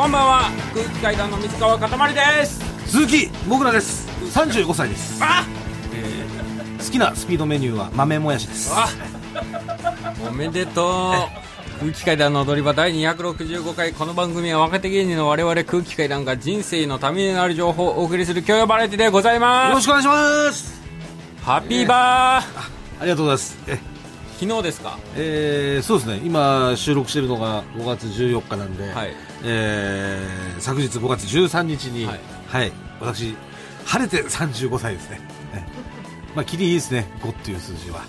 [0.00, 0.50] こんばんは。
[0.72, 2.58] 空気階段の水川かたまりです。
[2.90, 4.08] 鈴木もぐらです。
[4.34, 5.22] 35歳です。
[5.22, 5.44] あ
[6.78, 8.72] 好きなスピードメニューは豆もやしです。
[8.74, 8.88] あ
[10.26, 11.12] おめでと
[11.78, 11.80] う。
[11.80, 13.92] 空気階段の踊り場第265回。
[13.92, 19.74] この番組は若手芸人の我々空気階段が人生のためになる情報をお送りする教養バラエティでございよます。
[19.74, 20.80] ろしくお願いします。
[21.42, 22.44] ハッピーバー。
[23.00, 23.58] ありがとうございます。
[23.68, 23.89] え
[24.40, 24.98] 昨日ですか？
[25.16, 26.20] えーそうですね。
[26.24, 29.14] 今収録してるのが5月14日なんで、はい。
[29.44, 32.14] えー昨日5月13日には
[32.48, 32.68] はい。
[32.68, 33.36] い、私
[33.84, 35.20] 晴れて35歳ですね。
[35.54, 35.62] え
[36.34, 37.06] まあキリいいですね。
[37.22, 38.00] 5っていう数字は。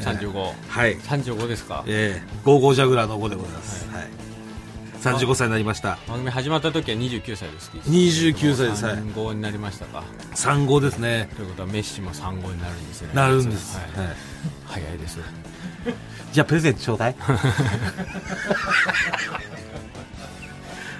[0.00, 0.98] えー35はい。
[0.98, 1.82] 35ですか？
[1.86, 4.08] えー、55ジャグラーの5でございます、はい。
[5.18, 5.98] 35歳になりました。
[6.06, 7.70] 番組始まった時は29歳です。
[7.88, 8.84] 29歳です。
[8.84, 8.96] はい。
[8.96, 10.04] 35になりましたか
[10.34, 11.30] ？35ですね。
[11.36, 13.08] ということはメッシも35になるんですね。
[13.14, 14.06] なるんです、はい。
[14.06, 14.16] はい。
[14.66, 15.18] 早いです
[16.32, 17.14] じゃあプレゼントちょうだい。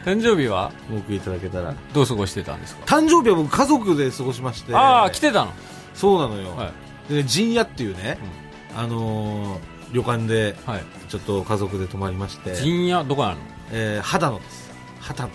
[0.05, 2.96] 誕生日は僕いただけたらどう過ごしてたんですか？
[2.96, 4.74] 誕生日は僕家族で過ごしまして。
[4.74, 5.52] ああ来てたの？
[5.95, 6.73] そうなのよ、は
[7.10, 7.13] い。
[7.13, 8.19] でね陣屋っていうね、
[8.77, 9.59] あのー
[9.93, 10.85] 旅館ではい。
[11.09, 13.37] ちょっと家族で泊まりまして、陣屋どこなの？
[13.73, 14.71] えー、秦野です。
[15.01, 15.30] 秦野。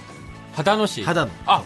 [0.56, 1.03] 秦野市？
[1.03, 1.31] 秦野。
[1.45, 1.62] あ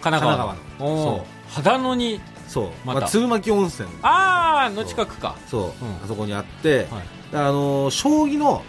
[0.00, 1.20] 神奈川神奈川の。
[1.20, 1.24] おー。
[1.62, 3.88] 秦野にそう、まあ、鶴巻温泉。
[4.02, 5.36] ああの近くか。
[5.48, 5.94] そう、うん。
[6.02, 7.02] あそこにあって、はい
[7.32, 8.62] あのー将棋の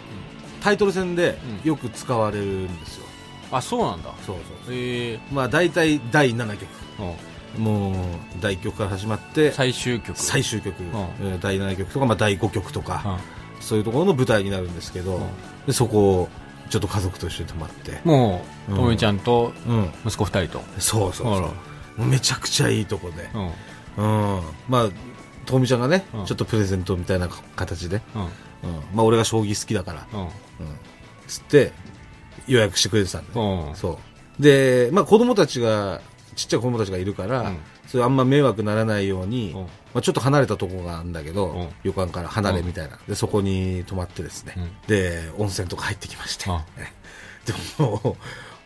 [0.62, 1.68] タイトル戦でうん。
[1.68, 3.04] よく使われるんですよ、
[3.52, 4.10] あそうなんだ。
[4.26, 5.20] そうそうええ。
[5.30, 6.66] まあ大体第7局。
[7.56, 7.62] うん。
[7.62, 7.94] もう
[8.40, 10.18] 第1局から始まって最終局。
[10.18, 10.86] 最終局、ん。
[11.20, 13.62] えー第7局とか、まあ、第5局とか、うん。
[13.62, 15.22] そういうところの舞台になるんですけど、うん。
[15.66, 16.28] でそこを
[16.70, 18.76] ちょっと家族と一緒に泊まって、もううん。
[18.76, 20.64] ともちゃんとうん、息子二人と。
[20.78, 21.52] そうそうそ
[21.98, 22.06] う。
[22.06, 23.28] めちゃくちゃいいとこで、
[23.96, 24.36] うん。
[24.36, 24.88] うん、まあ
[25.46, 26.24] とみちゃんがね、うん。
[26.24, 28.00] ちょっとプレゼントみたいな形で、
[28.94, 30.20] まあ、俺が将棋好きだから、うん。
[30.20, 30.28] うん、
[31.26, 31.72] つって
[32.46, 33.76] 予約してくれてたんで、うん。
[33.76, 33.98] そ
[34.38, 34.42] う。
[34.42, 36.00] で、まあ、子供たちが
[36.36, 37.58] ちっちゃい子供たちがいるから、うん。
[37.86, 39.60] それあんま迷惑ならないように、うん。
[39.60, 41.68] まあ、ちょっと離れたところがあるんだけど、うん。
[41.84, 44.70] 旅館から離れみたいな、でそこに泊まってですね、うん。
[44.88, 48.16] で温泉とか入ってきまして、でも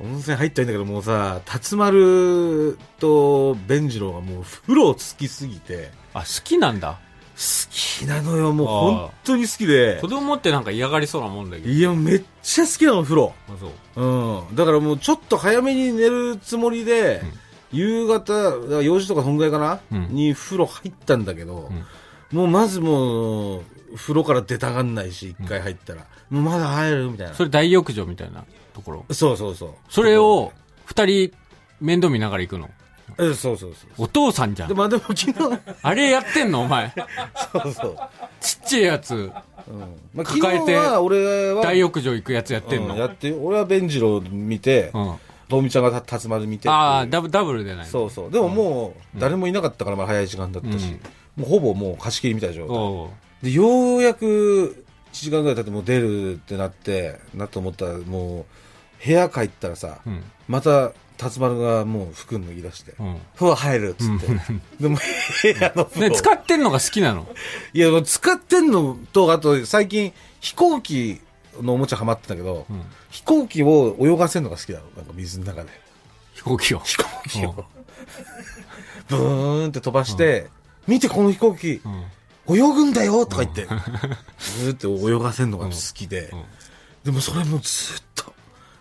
[0.01, 6.93] 温泉入ったらいいんだけどもうさ辰丸と弁次郎がもう風呂好きすぎてあ好きなんだ。
[6.93, 7.08] 好
[7.71, 9.99] きなのよもう本当に好きで。
[10.01, 11.69] 子供ってなんか嫌がりそうなもんだけど。
[11.69, 13.33] いやめっちゃ好きなの風呂。
[13.49, 14.05] あそう。
[14.49, 17.23] うん、だからもうちょっと早めに寝るつもりで、
[17.73, 20.09] 夕方だから4時とかそんぐらいかな、うん。
[20.15, 21.71] に風呂入ったんだけど、
[22.33, 23.63] もうまずもう
[23.97, 27.35] 風呂から出たがんないし一回入ったら、もうまだ入るみたいな。
[27.35, 28.45] それ大浴場みたいな
[28.75, 29.05] ところ？
[29.15, 29.71] そうそうそう。
[29.89, 30.53] それを
[30.87, 31.33] 二人
[31.81, 32.69] 面倒見ながら行くの？
[33.19, 34.69] えそうそうそうお父さんじゃん。
[34.69, 35.35] でまあでも昨日。
[35.83, 36.63] あれやってんの？
[36.63, 36.93] お前。
[37.53, 37.99] そうそう、
[38.41, 39.15] ちっちゃいやつ。
[39.15, 39.31] うん。
[40.15, 41.63] まあ、昨抱えて日は俺は。
[41.63, 45.15] 大浴場行くやつやってんの、うんやって俺は弁次郎見てうん。
[45.49, 48.31] とみちゃんが辰丸見てああダブダブルでないそうそう。
[48.31, 50.97] でももう誰もいなかったからまあ早い時間だったし、
[51.37, 52.77] もうほぼもう貸し切りみたいな状態。
[52.77, 53.45] おう。
[53.45, 58.45] でようやく1時間ぐらい経ってもう出るってなってなと思ったらもう
[59.05, 60.23] 部屋帰ったらさ、うん。
[60.49, 64.27] また辰丸がもう服脱ぎ出してうん「風呂入る」っつって、
[64.81, 64.97] でも
[65.43, 67.27] 部屋の風ね、呂使ってんのが好きなの？
[67.73, 71.21] いやもう使ってんのとあと最近飛行機
[71.61, 72.83] のおもちゃハマってたけど、ん。
[73.11, 75.71] 飛行機を泳がせるのが好きだろなんか水の中で。
[76.35, 76.79] 飛行機を？
[76.81, 77.65] 飛行機を。
[79.09, 80.47] ブーンって飛ばして
[80.87, 82.57] 「見てこの飛行機うん。
[82.57, 83.67] 泳ぐんだよ」とか言って
[84.39, 86.45] ずーって泳がせるのが好きで、うん。
[87.05, 88.33] でもそれもずっと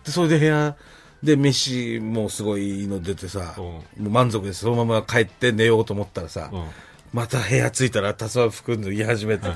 [0.08, 0.74] でそれで部屋
[1.22, 3.64] で飯もすごいの出てさ、うん。
[3.64, 6.64] もう満足でそのまま帰って寝ようと思ったらさ、うん。
[7.12, 9.48] また部屋着いたらタスワ服脱ぎ始めて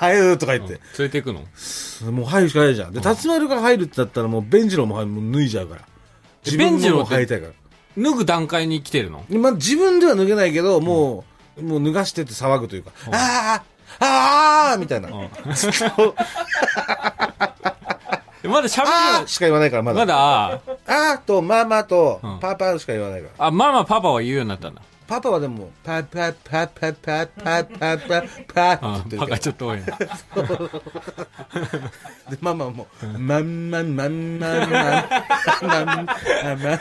[0.00, 2.12] 入るとか言って、連れて行くの？
[2.12, 2.92] もう入るしかないじゃん。
[2.92, 5.82] で辰丸が入るってなったらもう弁次郎も入るもう脱いじゃうから。
[6.46, 7.52] 自分ももう入りたいから。
[7.98, 9.26] 脱ぐ段階に来てるの？
[9.28, 11.24] でまあ、自分では脱げないけど、も
[11.58, 13.64] う、もう脱がしてって騒ぐというか、ああ
[14.02, 15.08] ああみたいな。
[15.54, 16.14] ずっと、
[18.44, 20.00] え まだ喋るああしか言わないから、まだ。
[20.00, 20.52] まだあ
[20.86, 23.46] ああと、ママとうん、パパしか言わないから。
[23.46, 28.78] あママパパは言うようになったんだパパはでも、パパパパパパパパパってあ言ってるパ
[29.10, 29.84] けどがちょっと多いな
[32.30, 32.86] で、ママも、
[33.18, 36.78] まんまんまんまんまん、まんまんまん。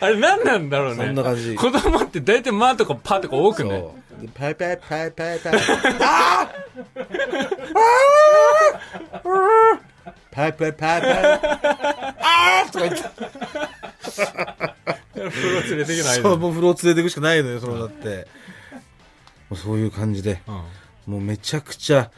[0.00, 4.07] あれ何なんだろうねそんな感じ子供って大体マとかパとか多くねそう。
[4.20, 5.52] でパイパイパイパイパイ。
[6.02, 6.48] ああ
[10.30, 11.12] パイパイパイパイ。
[11.12, 13.02] ああとか言って。
[15.12, 18.26] 風呂連れてけないそう、もう風呂連れていくしかないのよ、そのだって。
[19.50, 20.62] もうそういう感じで、うん
[21.12, 22.10] もうめちゃくちゃ、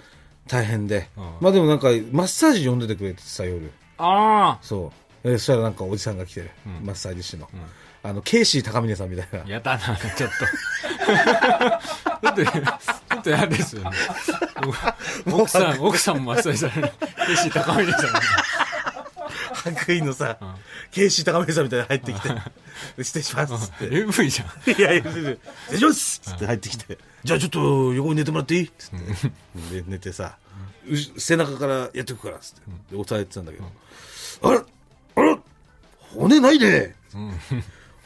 [0.49, 1.09] 大変で。
[1.17, 3.71] うんまあでもなんか、マッサージ呼んでてくれてさ、夜。
[3.99, 4.93] ああそ
[5.25, 5.33] う。
[5.33, 6.51] そしたらなんかおじさんが来てる。
[6.67, 7.49] うんマッサージ師の。
[8.05, 9.49] うんあの、ケイシー高峰さんみたいなあ。。
[9.49, 10.47] やだな、ちょっと。
[12.23, 13.91] ちょっと、ちょっと嫌ですよね。
[15.31, 16.93] 奥さん、奥さんもマッサージされる。
[17.27, 18.11] ケイシー高峰さん。
[19.53, 20.39] 白衣のさ、ん
[20.91, 22.29] ケイシー高峰さんみたいなの入ってきて、
[22.97, 23.95] で失礼しますって。
[23.95, 24.81] AV じゃん。
[24.81, 25.39] いやいや、失
[25.73, 28.91] 礼しますっつって入ってきて、じゃあちょっと横に寝てもらっていいっつっ
[29.71, 29.77] て。
[29.83, 30.39] で、寝てさ、
[31.19, 32.61] 背中からやっていくからっつって。
[32.93, 33.65] で、押さえてたんだけど、
[34.43, 34.65] あら
[35.17, 35.39] あら
[36.15, 36.97] 骨ないね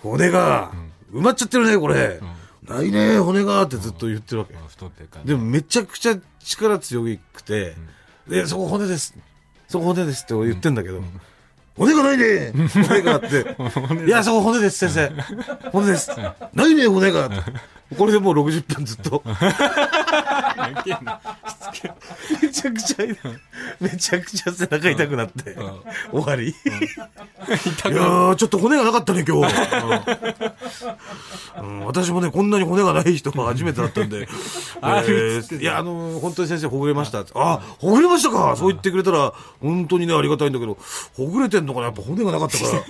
[0.04, 0.70] 骨が、
[1.12, 2.20] 埋まっちゃってるね、これ。
[2.68, 4.54] ないね、骨がってずっと言ってるわけ。
[5.24, 7.02] でもめちゃくちゃ力強
[7.32, 7.74] くて、
[8.28, 9.14] で、そこ骨です。
[9.68, 11.02] そこ骨ですって俺言ってんだけど、
[11.76, 12.52] 骨がないね
[12.86, 13.56] 骨があって、
[14.06, 15.70] いや、そこ骨です、先生。
[15.70, 16.10] 骨です。
[16.54, 17.30] ないね、骨が。
[17.96, 19.22] これでもう60分ずっと。
[22.42, 23.06] めちゃくちゃ、
[23.80, 25.56] めちゃくちゃ背中痛くなって、
[26.10, 26.48] 終わり。
[26.48, 29.54] いやー、ちょっと骨がなかったね、今日。
[31.60, 34.26] うん私もね、こんなに骨がない人が初めてだったんで。
[34.80, 37.24] あえーいや、あの、本当に先生ほぐれました。
[37.34, 40.76] あ、ほぐれましたかそう言ってくれたら、本当にね、ありがたいんだけど、
[41.16, 42.82] ほぐれてんのかなやっぱ骨がなかったから。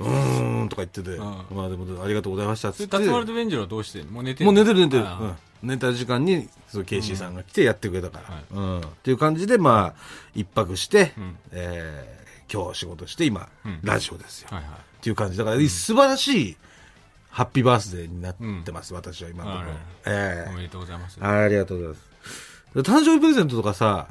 [0.00, 1.18] うーん、とか言ってて。
[1.18, 2.88] まあでも、ありがとうございましたっつって。
[2.88, 4.12] 達丸と弁次郎はどうしてんの？
[4.12, 5.06] もう寝てもう寝てる寝てる。
[5.06, 8.42] あうん寝た時間に、そう、ケイシーさんが来てやってくれたから。
[8.58, 8.80] うん。
[8.80, 10.00] っていう感じで、まあ、
[10.34, 11.12] 一泊して、
[11.50, 12.16] えー
[12.48, 13.48] 今日仕事して、今、
[13.82, 14.48] ラジオですよ。
[14.52, 14.72] はいはい。
[14.72, 15.38] っていう感じ。
[15.38, 16.56] だから、素晴らしい、
[17.30, 19.78] ハッピーバースデーになってます、私は今のところはい。
[20.06, 21.18] えおめでとうございます。
[21.20, 22.10] えありがとうございます。
[22.74, 24.06] で誕生日プレゼントとかさ、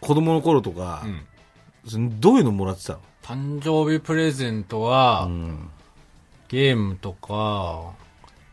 [0.00, 1.04] 子供の頃とか、
[1.84, 3.00] どういうのもらってたの？
[3.30, 5.70] 誕生日プレゼントは、ん
[6.48, 7.92] ゲームとか、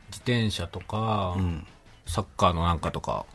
[0.10, 1.36] 自転車とか、
[2.06, 3.26] サッカーのなんかとか。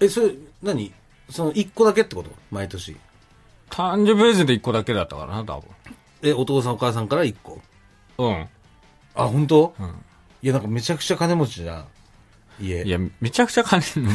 [0.00, 0.32] え、それ、
[0.62, 0.94] 何？
[1.28, 2.30] その、一個だけってこと？
[2.50, 2.96] 毎年。
[3.68, 5.62] 誕生日プレゼント1個だけだったからな、多
[6.22, 7.60] え、お父さんお母さんから一個？
[8.16, 8.26] 分。
[8.26, 8.48] うん。
[9.14, 9.74] あ、本当？
[9.78, 9.86] うん。
[10.40, 11.84] いや、なんかめちゃくちゃ金持ちじゃん。
[12.64, 12.82] 家。
[12.82, 14.08] いや、めちゃくちゃ金、 うん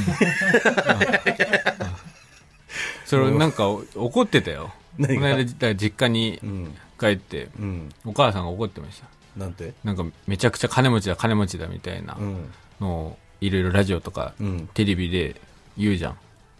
[3.06, 4.74] それなんか怒ってたよ。
[4.98, 6.76] この間、実家にうん。
[7.00, 7.90] 帰って、うん。
[8.06, 9.08] お母さんが怒ってました。
[9.38, 9.74] なんて？
[9.84, 12.52] なんかめちゃくちゃ金持ちだ、金持ちだみたいなうん。
[12.80, 14.70] のをいろいろラジオとかうん。
[14.74, 15.36] テレビで
[15.78, 16.18] 言うじゃん。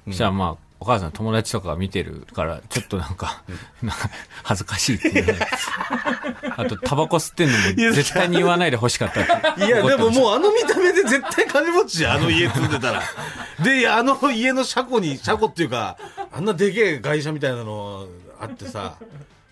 [0.08, 3.44] そしたらまあ、お母さん友達とかが見てるから、ちょっとなんか、
[3.82, 4.10] なんか
[4.44, 5.38] 恥ずかしいっていう。
[6.58, 7.64] あと、タバコ吸ってんのも
[7.94, 9.22] 絶対に言わないで欲しかった。
[9.66, 10.12] いや、でもう。
[10.12, 13.02] もうあの見た目で絶対金持ちじゃん、あの家住んでたら。
[13.64, 15.98] で、あの家の車庫に、車庫っていうか、
[16.34, 18.06] あんなでけえ外車みたいなの
[18.44, 18.98] あってさ、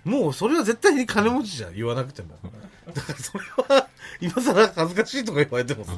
[0.04, 2.30] もうそれは絶対に金持ちじゃん、言わなくても。
[2.94, 3.44] だからそれ
[3.76, 3.88] は、
[4.20, 5.92] 今更恥ずかしいとか言われてもさ、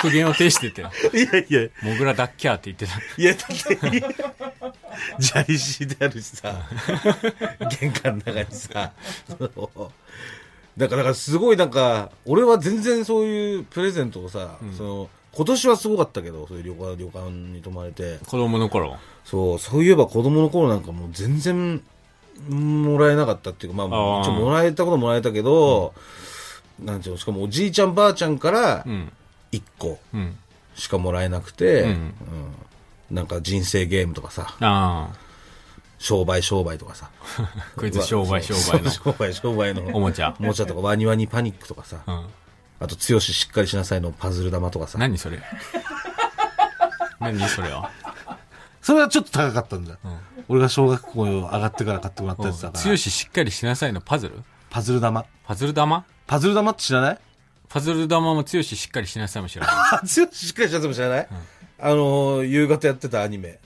[0.00, 2.92] 苦言を呈してて、いやいや、モグラダッキャーって言ってた。
[3.16, 3.48] いや、だっ
[5.18, 6.68] て、砂利敷いてあるしさ、
[7.80, 8.92] 玄関の中にさ、
[10.76, 18.96] だから、だからすごいなんか、俺は全然そういうプレゼントをさ、その、今年はすごかったけど、そういう旅館、旅館に泊まれて、子供の頃。
[19.24, 21.82] そう、そういえば子供の頃なんかもう全然、
[22.48, 25.94] もらえなかったっていうか、まあ、あもらえたこともらえたけど、
[26.80, 29.12] なんていうの、しかもおじいちゃんばあちゃんからうん。
[29.52, 30.36] 1個うん。
[30.74, 32.14] しかもらえなくて、うんうん
[33.10, 35.10] なんか人生ゲームとかさ、あ
[35.98, 37.10] 商売商売とかさ。
[37.38, 37.52] あ。
[37.76, 40.34] こいつ商売商売の 商売商売のおもちゃ。
[40.40, 41.98] おもちゃとか、ワニワニパニックとかさ。
[42.06, 42.24] うん。
[42.82, 44.98] あと、強ししっかりしなさいのパズル玉とかさ。
[44.98, 45.40] 何それ？
[47.20, 47.90] 何それは？
[48.80, 49.98] それはちょっと高かったんだ。
[50.48, 52.80] 俺が小学校上がってから買ってもらったやつだから。
[52.80, 54.42] 強ししっかりしなさいのパズル？
[54.70, 55.24] パズル玉。
[55.46, 56.04] パズル玉？
[56.26, 57.18] パズル玉って知らない？
[57.68, 59.74] パズル玉も強ししっかりしなさいも知らない。
[59.92, 61.28] あ、 強ししっかりしなさいも知らない、
[61.78, 63.60] あのー、夕方やってたアニメ。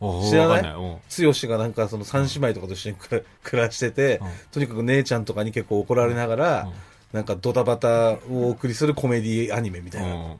[0.00, 0.56] 知らない？
[0.58, 4.20] わかんお強しがなんかその三姉妹とかと一緒に暮ら暮らしてて、
[4.50, 6.68] とにかく姉ちゃんとかに結構怒られながら、
[7.12, 10.36] なんかドタバタをお送りするコメディアニメみたいなうん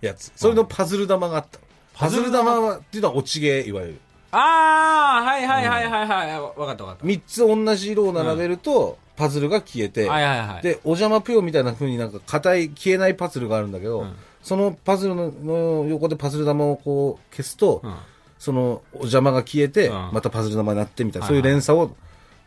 [0.00, 0.32] やつ。
[0.36, 1.64] それのパズル玉があったの。
[1.94, 2.60] パズル玉？
[2.60, 4.00] はっていうのは落ちゲー、いわゆる。
[4.32, 6.40] ああはいはいはいはいはい。
[6.40, 10.12] わかったわかっ三つ同じ色を並べると、パズルが消えて、た。
[10.12, 10.62] はいはいはい。
[10.62, 17.94] で、お邪魔ぷよみたいな風になんか硬い、消えないパズルがあるんだけど、うんそのパズルのの横でパズル玉をこう消すと、うん。
[18.38, 21.94] そのお邪魔が消えて、うんまたパズル玉になってみたいな、そういう連鎖を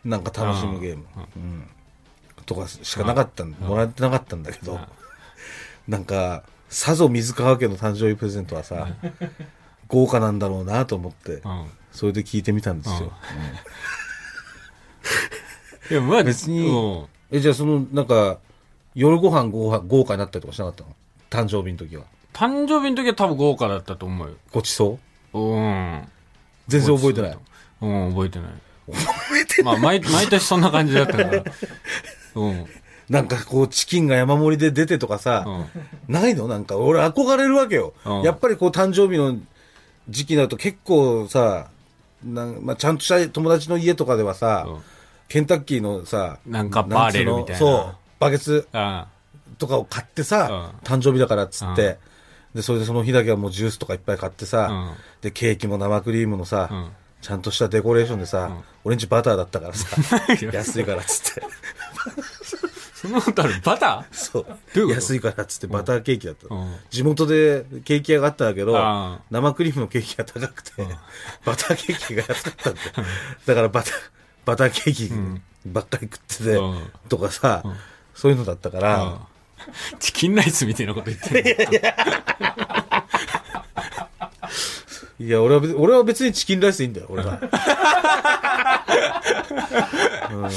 [0.05, 1.05] なんか楽しむゲーム、
[1.38, 1.69] うん
[2.48, 4.80] とかしかなかったん、もらってなかったんだけど、
[5.88, 8.88] なんか、さぞ水川家の誕生日プレゼントはさ、
[9.88, 11.68] 豪華なんだろうなと思って、うん。
[11.92, 13.13] それで聞いてみたんですよ。
[15.92, 18.39] いや、まあ別にうんえ、じゃあその、なんか、
[18.96, 20.96] 夜ご飯豪華豪華になったりとかしなかったの？
[21.30, 22.06] 誕生日の時は。
[22.34, 24.36] 誕生日の時は多分豪華だったと思うよ。
[24.51, 25.00] ごちそ
[25.34, 25.39] う？
[25.39, 26.08] ん。
[26.68, 27.38] 全然覚えてない。
[27.82, 28.50] うん、覚えてない。
[28.88, 31.44] 覚えてまあ、毎、毎年そんな感じだったから。
[32.38, 32.65] うん。
[33.10, 36.13] なんかこう、チキンが山盛りで出てとかさ、うん。
[36.13, 36.48] ないの？
[36.48, 37.94] なんか、俺憧れるわけよ。
[38.06, 38.22] うん。
[38.22, 39.38] やっぱりこう、誕生日の
[40.10, 41.70] 時期になると結構さ、
[42.24, 44.82] なんまあ、ちゃんとした友達の家とかではさ、うん。
[45.27, 47.60] ケンタッキーのさ、なんかバーレルみたいな。
[47.60, 49.08] そう、バケツあ
[49.58, 51.98] とかを買ってさ、う誕生日だからっつって、
[52.53, 52.58] うん。
[52.58, 54.96] で、それでその日だけはもうジュースとかいっぱい買ってさ、うん。
[55.22, 56.89] で、ケーキも生クリームのさ、うん。
[57.22, 59.00] ちゃんとしたデコレーションでさ、俺ん。
[59.00, 59.98] ちバターだったからさ、
[60.53, 61.41] 安いからっつって。
[62.93, 63.53] そんなことある？
[63.63, 64.45] バタそう。
[64.45, 64.95] どういうこと？
[64.95, 66.75] 安いからっつってバターケーキだった、うん。
[66.89, 69.19] 地元でケーキ屋があったんだけどああ。
[69.29, 70.71] 生クリームのケーキが高くて、
[71.45, 72.87] バターケーキが安かったんだよ。
[73.45, 73.93] だからバター
[74.45, 75.11] バターケーキ
[75.65, 76.91] ばっかり食ってて、うん。
[77.09, 77.63] とかさ、
[78.15, 79.17] そういうのだったから、ー
[79.99, 81.57] チキンライスみたいなこと言ってる。
[85.19, 87.39] いや俺は別俺は別にチキンライスでいいんだよ俺は、
[90.31, 90.49] うん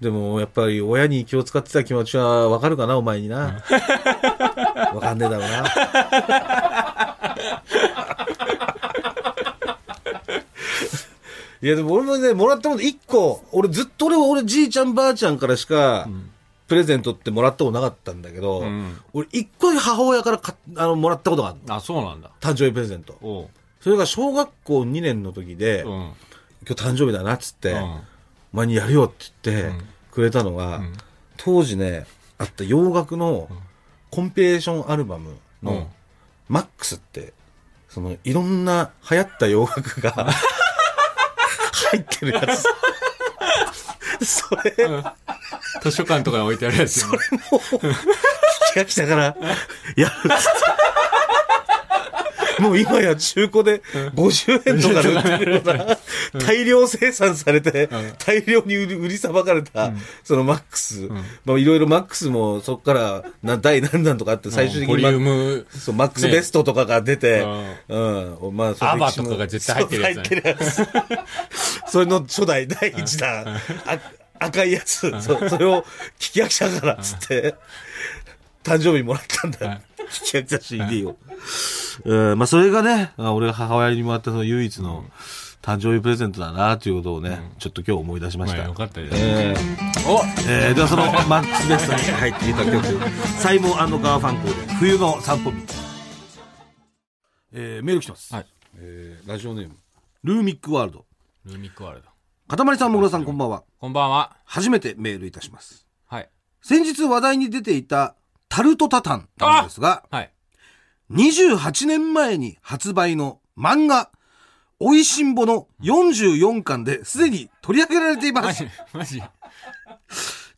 [0.00, 3.62] でもやっぱり親に気を使ってた気持ちはわかるかなお前にな。
[4.94, 5.64] わかんねえだろうな。
[11.62, 16.08] いやでも俺もねもらったもの1個俺ずっと俺俺じいちゃんばあちゃんからしか、
[16.66, 18.98] プレゼントってもらったことなかったんだけど、ん。
[19.12, 22.30] 俺1個母親からかあのもらったことがあるのあ、そうなんだ。
[22.40, 23.18] 誕生日プレゼント。
[23.82, 25.90] それが小学校2年の時で、うん。
[25.90, 26.14] 今
[26.64, 27.80] 日誕生日だなっつって、うん。
[27.80, 28.00] お
[28.52, 29.14] 前にやるよって
[29.50, 29.88] 言ってうん。
[30.10, 30.92] くれたのが、ん。
[31.36, 32.06] 当時ね、
[32.38, 33.48] あった洋楽の
[34.10, 35.86] コンピレーションアルバムの、うん。
[36.48, 37.32] マックスって、
[37.88, 40.12] そのいろんな流行った洋楽が
[41.90, 42.64] 入ってるやつ。
[44.26, 44.74] それ、
[45.82, 47.06] 図書館とかに置いてあるやつ。
[47.06, 47.18] もう、
[48.72, 49.36] 気が来たから、
[49.96, 50.79] やるっつって。
[52.60, 53.82] もう今や中古で
[54.14, 55.98] 50円とかで売ってるような、
[56.38, 57.88] 大量生産されて、
[58.18, 59.92] 大量に売り売りさばかれた、
[60.24, 61.08] そのマックス。
[61.44, 67.44] まあいろいろマックスもそっからな第何弾とかあって最終的にマックスベストとかが出て、
[67.88, 68.56] ううん。
[68.56, 69.96] まあ、そのアバとかが絶対入って
[70.36, 70.88] るやつね。
[71.86, 73.98] そ れの初代第一弾、あ
[74.38, 75.84] 赤いやつ、そうそれを
[76.18, 77.54] 聞き飽きたからっつって、
[78.62, 79.80] 誕生日もらったんだよ。
[80.10, 81.16] 聞き飽きた CD を。
[82.04, 85.04] うん、まあそれがね、俺が母親にもらったその唯一の
[85.62, 88.58] 誕生日プレゼントだなということをね、ちょっと今日思い出しました。
[88.58, 89.16] まあよかったです。
[89.16, 92.82] えーおえーではそのマックスベストに入っていた曲、
[93.38, 95.56] サイモンガーファンクルで、冬の散歩道。
[97.52, 98.34] えーメール来てます。
[98.34, 98.46] はい。
[98.78, 99.74] えーラジオネーム、
[100.24, 101.04] ルーミックワールド。
[101.44, 102.08] ルーミックワールド。
[102.48, 103.62] かたまりさん、もぐらさん、こんばんは。
[103.78, 104.36] こんばんは。
[104.44, 105.86] 初めてメールいたします。
[106.06, 106.28] はい。
[106.62, 108.16] 先日話題に出ていた
[108.50, 110.30] タルトタタンなんですが、はい。
[111.10, 114.10] 28年前に発売の漫画、
[114.78, 119.18] おいしんぼの44巻ですでに取り上げられていますマジ。
[119.20, 119.22] マジ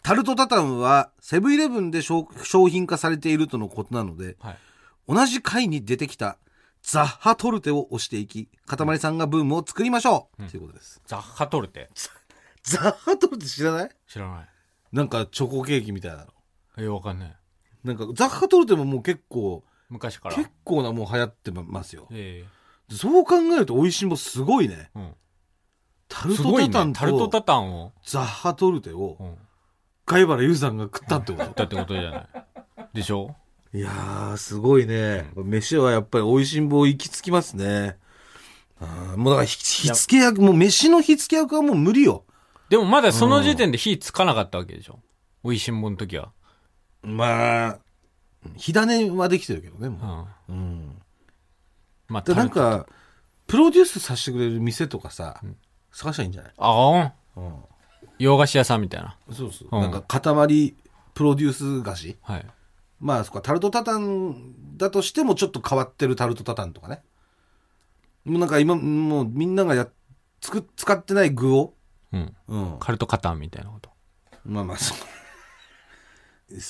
[0.02, 4.58] タルトタタンはセブンイレブンで商商品化されているとのことなので、はい。
[5.06, 6.38] 同じ回に出てきた
[6.82, 11.00] ザッハトルテを押していき、かたまりさんがブームを作りましょう、ということです。
[11.06, 11.90] ザッハトルテ？
[12.62, 13.90] ザッハトルテ知らない？
[14.08, 14.48] 知らない。
[14.92, 16.26] なんかチョコケーキみたいなの。
[16.78, 17.36] え、わかんない。
[17.84, 20.36] なんかザッハトルテももう結構、昔から。
[20.36, 22.08] 結構なもう流行ってますよ。
[22.10, 22.44] え
[22.90, 24.90] そう考えると美味しんぼすごいね。
[24.94, 25.14] えうん。
[26.08, 26.92] タルトタタン。
[26.92, 27.92] とタルトタタンを。
[28.04, 29.34] ザッハトルテをうん。
[30.04, 32.28] 貝原優さんが食ったってこと だってことじゃない。
[32.94, 33.34] でしょ？
[33.74, 35.30] いやー、すごいね。
[35.36, 37.96] 飯はやっぱり美味しんぼ行き着きますね。
[38.80, 42.24] あーもうだからひ、火付け役、もう飯の火付け役はもう無理よ。
[42.68, 44.98] でもまだその時点で火つかなかったわけでしょ？
[45.44, 46.32] おいしんぼの時は。
[47.02, 47.78] まあ、
[48.56, 50.22] 火種はできてるけどね、うもん。
[50.22, 50.52] う。
[50.52, 51.02] うん。
[52.08, 52.50] まあ、で、なん。
[52.50, 52.86] か、
[53.46, 55.40] プロデュースさせてくれる店とかさ、
[55.90, 56.52] 探したらいいんじゃない？
[56.56, 57.54] ああ、うん。
[58.18, 59.16] 洋菓子屋さんみたいな。
[59.30, 59.68] そうそう。
[59.70, 60.74] うんなんか、塊
[61.14, 62.16] プロデュース菓子？
[62.22, 62.46] はい。
[63.00, 67.02] まあ、そこはタルトタタンだとしてもちょっと変わってるタルトタタンとかね。
[68.24, 69.88] もうなんか今、もうみんながや、
[70.40, 71.74] つく、使ってない具を、
[72.12, 72.36] うん。
[72.46, 72.76] うん。
[72.78, 73.90] カルトカタンみたいなこと。
[74.44, 74.98] まあまあ、そう。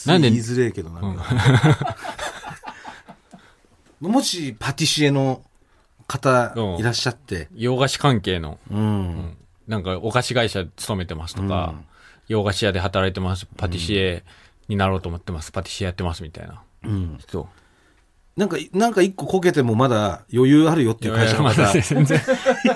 [0.07, 1.97] なんで言いづれえけどなんか。
[4.09, 5.43] もし、パティシエの
[6.09, 9.37] 方うんいらっしゃって、洋菓子関係の、うん。
[9.69, 11.75] なんかお菓子会社勤めてますとか、
[12.29, 14.25] 洋菓子屋で働いてます、パティシエ
[14.69, 16.63] になろうと思ってます、パティシエやってますみたいな。
[16.85, 17.19] うん。
[17.29, 17.47] そう。
[18.37, 21.81] なんか、なんか一個こけてもまだ余裕あるよっていう会社のまだ方。
[21.81, 22.21] 全然。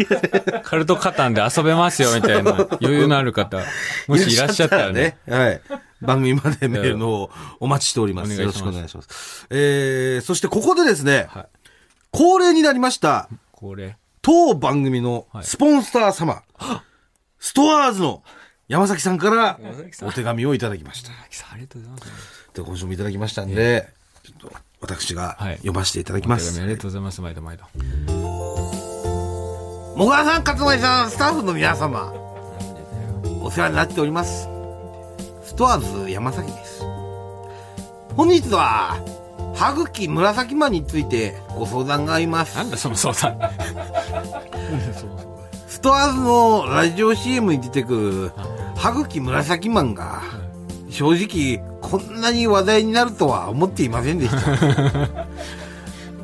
[0.63, 3.59] カルトカタンで遊べますよみたいな余裕のある方、
[4.07, 5.17] もしいらっしゃったらね。
[5.29, 5.61] はい。
[6.01, 8.33] 番組までメールのをお待ちしております。
[8.41, 9.47] よろしくお願いします。
[9.51, 11.47] えー、そしてここでですね、はい
[12.17, 13.99] 恒例になりました、これ。
[14.23, 16.43] 当番組のスポンサー様、
[17.39, 18.23] ストアーズの
[18.69, 21.11] 山崎さんから山崎さんお手紙をいただきました。
[21.11, 22.51] ありがとうございます。
[22.55, 26.49] で、今週もいただきましたんで、ちょっと私がはい読ませていただきます。
[26.49, 27.21] お手紙ありがとうございます。
[27.21, 27.65] 毎度毎度。
[29.97, 32.13] もがさん、勝前さん、スタッフの皆様、
[33.43, 34.56] お世話になっております。
[35.47, 36.83] ストアーズ山崎です。
[38.17, 39.01] 本日は、
[39.55, 42.57] 歯茎紫マンについてご相談があります。
[42.57, 43.39] なんだその相談。
[45.69, 48.33] ストアーズのラジオ CM に出てくる、
[48.75, 50.21] 歯茎紫マンが、
[50.91, 54.41] 正直、こんなに話題になるとは思っていませんでした。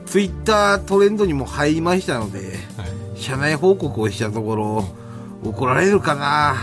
[0.05, 2.59] ツイッタートレンドにも入りましたので、
[3.14, 4.85] 社内報告をしたところ、
[5.45, 6.57] 怒られるかな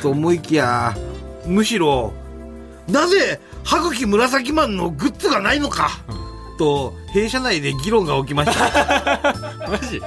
[0.00, 0.96] と思いきや、
[1.46, 2.12] むしろ、
[2.88, 5.90] なぜ、歯茎紫マンのグッズがないのか、
[6.58, 9.34] と、弊社内で議論が起きました。
[9.68, 10.00] マジ？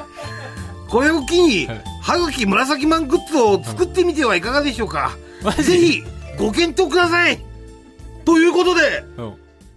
[0.89, 5.17] これを機にはい、歯茎紫マングッズを作ってみてはいかがでしょうか。
[5.44, 5.63] マジ？
[5.63, 6.03] ぜひ、
[6.38, 7.44] ご検討ください。
[8.24, 9.34] ということで、うん。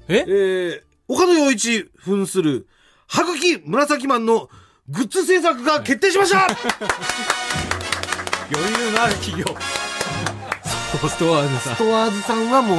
[0.09, 0.25] え？
[0.26, 2.69] えー、岡野陽一扮する、
[3.09, 4.49] 歯茎紫マンの
[4.88, 6.47] グッズ制作が決定しました、
[8.52, 9.57] 余裕のある企業。
[11.09, 11.78] ストアーズさんス。
[11.78, 12.76] トアーズさんはもう、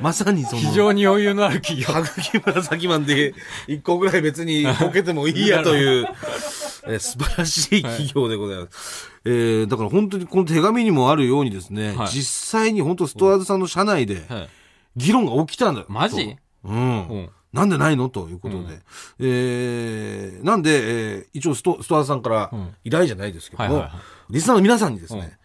[0.00, 1.92] まさにその、非常に余裕のある企業。
[1.92, 3.34] 歯茎紫マンで、
[3.68, 9.08] 一個ぐらい別にボケてもいいやという、えー素晴らしい企業でございます。
[9.24, 14.48] えー、だから本当にこの手紙にもあるようにですね、はい実際に本当ストアーズさんの社内ではい
[14.96, 15.84] 議論が起きたんだ。
[15.88, 16.34] マジ？
[16.64, 17.08] とうん。
[17.08, 17.30] うん。
[17.52, 18.08] なんでないの？
[18.08, 18.60] ということで。
[18.64, 18.82] うん
[19.20, 24.00] えー、なんで、えー一応ストストアーズさんからうん依頼じゃないですけども、はいはいはい
[24.30, 25.41] リスナーの皆さんにですね、うん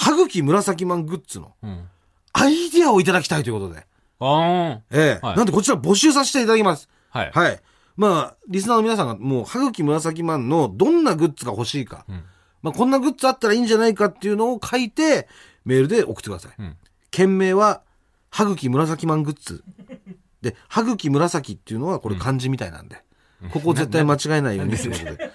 [0.00, 1.88] 歯茎紫マングッズのうん。
[2.32, 3.86] アイディアをいただきたいということで、
[4.18, 4.82] あーん。
[4.90, 6.88] ええはいなんでこちら募集させていただきます。
[7.10, 7.30] はい。
[7.34, 7.60] はい。
[7.96, 12.22] まあ、リスナーの皆さんがもう、歯茎紫マンのどんなグッズが欲しいか、うん。
[12.62, 15.28] まあ、こんなグッズあったらいいんじゃないかっていうのを書いて、
[15.66, 16.52] メールで送ってください。
[16.58, 16.76] うん。
[17.10, 17.82] 件名は、
[18.30, 19.62] 歯茎紫マングッズ。
[20.40, 23.04] で、歯茎紫っていうのはこれ漢字みたいなんで、
[23.52, 25.30] ここ絶対間違えないようにということで、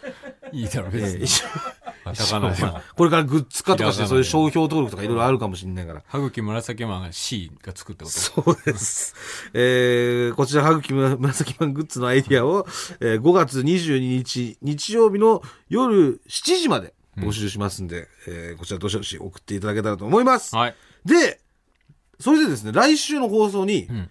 [0.54, 1.23] いいだろ、別に。
[1.23, 1.25] え
[1.82, 2.81] え一応カタカナでも。
[2.95, 6.03] これからグッズ化とかしてそういう商標登録とかいろいろあるかもしれないから。
[6.07, 9.15] 歯茎紫マンが C がつくってことそうです。
[9.53, 12.67] えー、こちら、歯茎紫マングッズのアイディアを、
[12.99, 20.55] えー5月22日、日曜日の夜7時まで募集しますんで、えーこちらどしどし送っていただけたらと思います。
[20.55, 20.75] はい。
[21.05, 21.39] で、
[22.19, 24.09] それでですね、来週の放送に、ん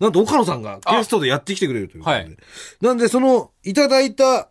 [0.00, 2.22] なんと岡野さんがゲストでやってきてくれるということで。
[2.22, 2.36] はい
[2.80, 4.48] なんで、その、いただいた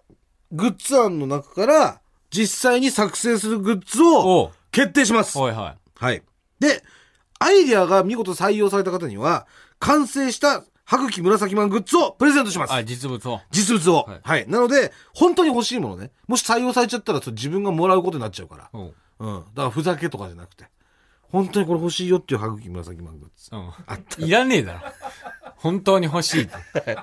[0.51, 2.01] グッズ案の中から、
[2.34, 5.38] 実際に作成するグッズを決定します。
[5.38, 6.24] はいははい。
[6.60, 6.84] で、
[7.39, 9.46] アイディアが見事採用された方には、
[9.80, 12.74] 完成した歯茎紫マングッズをプレゼントします。
[12.74, 12.78] い。
[12.78, 13.39] あ、実物を。
[13.52, 14.48] 実物を、はいはい。
[14.48, 16.12] なので、本当に欲しいものね。
[16.28, 18.69] もし採用されちゃったら、それ自分がもらうことになっちゃうから。
[18.74, 18.93] うん。
[19.19, 19.43] うん。
[19.54, 20.65] だから、ふざけとかじゃなくて。
[21.22, 23.50] 本当にこれ欲しいよっていう歯茎紫マングッズ。
[23.56, 23.67] うん。
[23.88, 24.26] あった。
[24.26, 24.80] いらねえだろ。
[25.58, 26.54] 本当に欲しいって。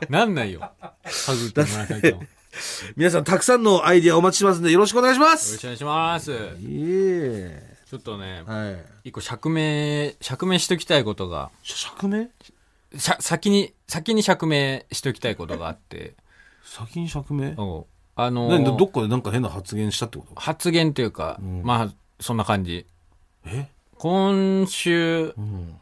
[0.08, 0.70] なんないよ。
[1.04, 2.20] 歯茎紫マン。
[2.20, 2.26] よ
[2.96, 5.56] 皆さん、たくさんのアイディアお待ちしてますんで、よろしくお願いしまろす。
[5.56, 6.32] しくお願いします。
[6.32, 6.36] い
[6.70, 7.76] え。
[7.88, 9.08] ちょっとね、はい。
[9.08, 12.26] 一個釈明、釈明しときたいことが、釈明？
[12.96, 16.14] 先に、先に釈明しときたいことがあって、
[16.64, 17.54] 先に釈明？
[17.56, 17.86] お
[18.16, 20.40] あのどどっかでなんか変な発言したってこと？
[20.40, 22.86] 発言というか、んまあ、そんな感じ。
[23.44, 23.68] え？
[23.96, 25.76] 今週、うん。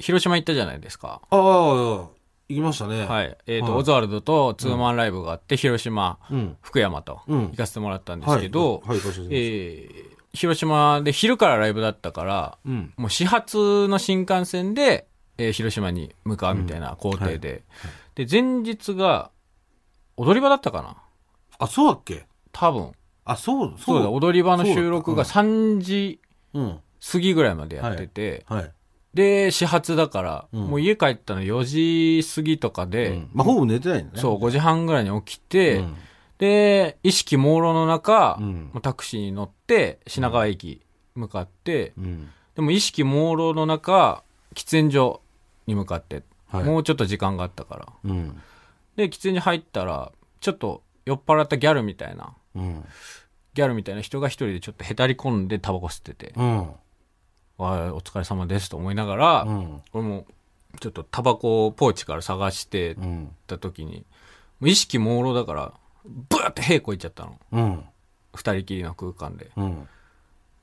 [0.00, 1.20] 広島行ったじゃないですか。
[1.30, 2.08] ああ、
[2.48, 3.04] 行きましたね。。
[3.04, 3.34] はいい。
[3.46, 6.56] えっ、と、はいオズワルドとツーマンライブがあって、広島、うん。
[6.62, 12.92] 福山とうん行かせてもらったんですけど、はい、はい、ご承知えー広島で昼からライブだったから、うん。
[12.96, 15.06] もう始発の新幹線で、
[15.38, 17.64] えー広島に向かうみたいな工程で、
[18.14, 19.30] で、前日が
[20.16, 20.96] 踊り場だったかな？
[21.58, 22.26] あ、そうだっけ？
[22.52, 22.92] 多分。
[23.24, 26.20] あ、そう、そうだ、踊り場の収録が3時
[26.54, 26.80] うん。
[27.12, 28.72] 過ぎぐらいまでやってて、はい。
[29.18, 31.64] で、始発だから、うんもう家帰ったの4
[32.22, 34.20] 時過ぎとかで、うんまあ、ほぼ寝てないんだね。
[34.20, 35.96] そう、5時半ぐらいに起きて、うん
[36.38, 40.82] で、意識朦朧の中、うんもうタクシーに乗って、品川駅
[41.16, 42.28] 向かって、うん。
[42.54, 44.22] でも意識朦朧の中、
[44.54, 45.20] 喫煙所
[45.66, 47.86] に向かって、はいもうちょっと時間があったから。
[48.04, 48.40] うん。
[48.94, 52.84] で、喫煙所入ったら、ちょっと酔っ払ったギャルみたいな、うん。
[53.54, 56.70] ギャルみたいな人が一人でちょっとへたり込んでタバコ吸ってて、うん。
[57.58, 59.82] わあ、お疲れ様ですと思いながら、うん。
[59.92, 60.26] 俺も
[60.80, 63.36] ちょっとタバコをポーチから探してうん。
[63.46, 64.06] た時に、
[64.60, 65.72] もう意識朦朧だから、
[66.04, 67.38] ブーって屁こいちゃったの。
[67.52, 67.84] うん。
[68.34, 69.50] 二人きりの空間で。
[69.56, 69.88] うん。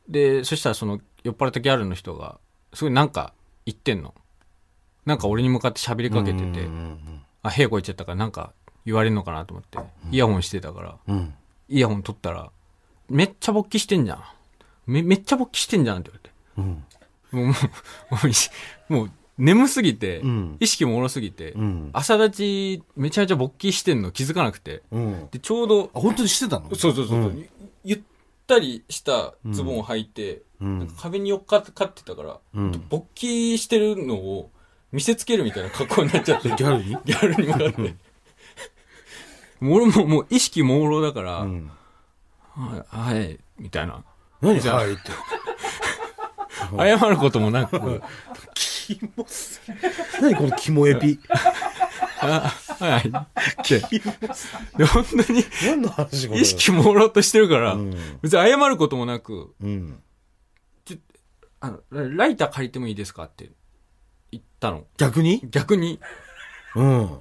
[0.08, 2.40] で、そしたらその酔っ払ったギャルの人が、
[2.74, 3.34] すごいなんか
[3.66, 4.14] 言ってんの。
[5.06, 7.22] なんか俺に向かって喋りかけてて、うん。
[7.44, 8.54] あ、屁こいちゃったからなんか
[8.86, 9.78] 言われるのかなと思って、
[10.12, 11.34] イヤホンしてたから、うん。
[11.68, 12.52] イヤホン取ったら、
[13.10, 14.24] めっちゃ勃起してんじゃん。
[14.88, 16.36] め、めっちゃ勃起してんじゃんって言われて。
[16.58, 16.85] うん。
[17.36, 17.54] もう、も
[18.90, 21.90] う、もう眠すぎて、うん意識もろすぎて、うん。
[21.94, 25.28] 朝立ちめちゃめちゃ勃起してんの気づかなくて、うん。
[25.30, 26.74] で、ちょうど、あ、本当にしてたの？
[26.76, 27.50] そうそうそう、うんゆ
[27.84, 28.02] ゆっ
[28.48, 30.44] たりしたズボンを履いて、
[31.02, 34.52] 壁に寄っかかってたから、うん勃起してるのを
[34.92, 36.98] 見せつけるみたいな格好になっちゃって、 ギャルに？
[37.04, 37.96] ギャルに向かって。
[39.60, 41.72] もう俺ももう意識朦朧だから、うん。
[42.54, 44.04] はい、はい、みたいな。
[44.42, 44.62] 何？
[44.62, 45.02] じゃあはいって。
[46.78, 48.02] 謝ることもなく、
[48.54, 49.74] キモすぎ
[50.22, 51.20] 何このキモエピ。
[52.22, 53.10] あはい。
[53.10, 53.80] って。
[54.78, 56.26] で、本当に何の話。
[56.34, 57.92] 意識朦朧としてるから、うん。
[58.22, 60.02] 別に謝ることもなく、うん。
[61.60, 63.50] あの、ラライター借りてもいいですかって
[64.32, 64.86] 言ったの。
[64.98, 65.42] 逆に？
[65.50, 66.00] 逆に、
[66.76, 67.20] うん。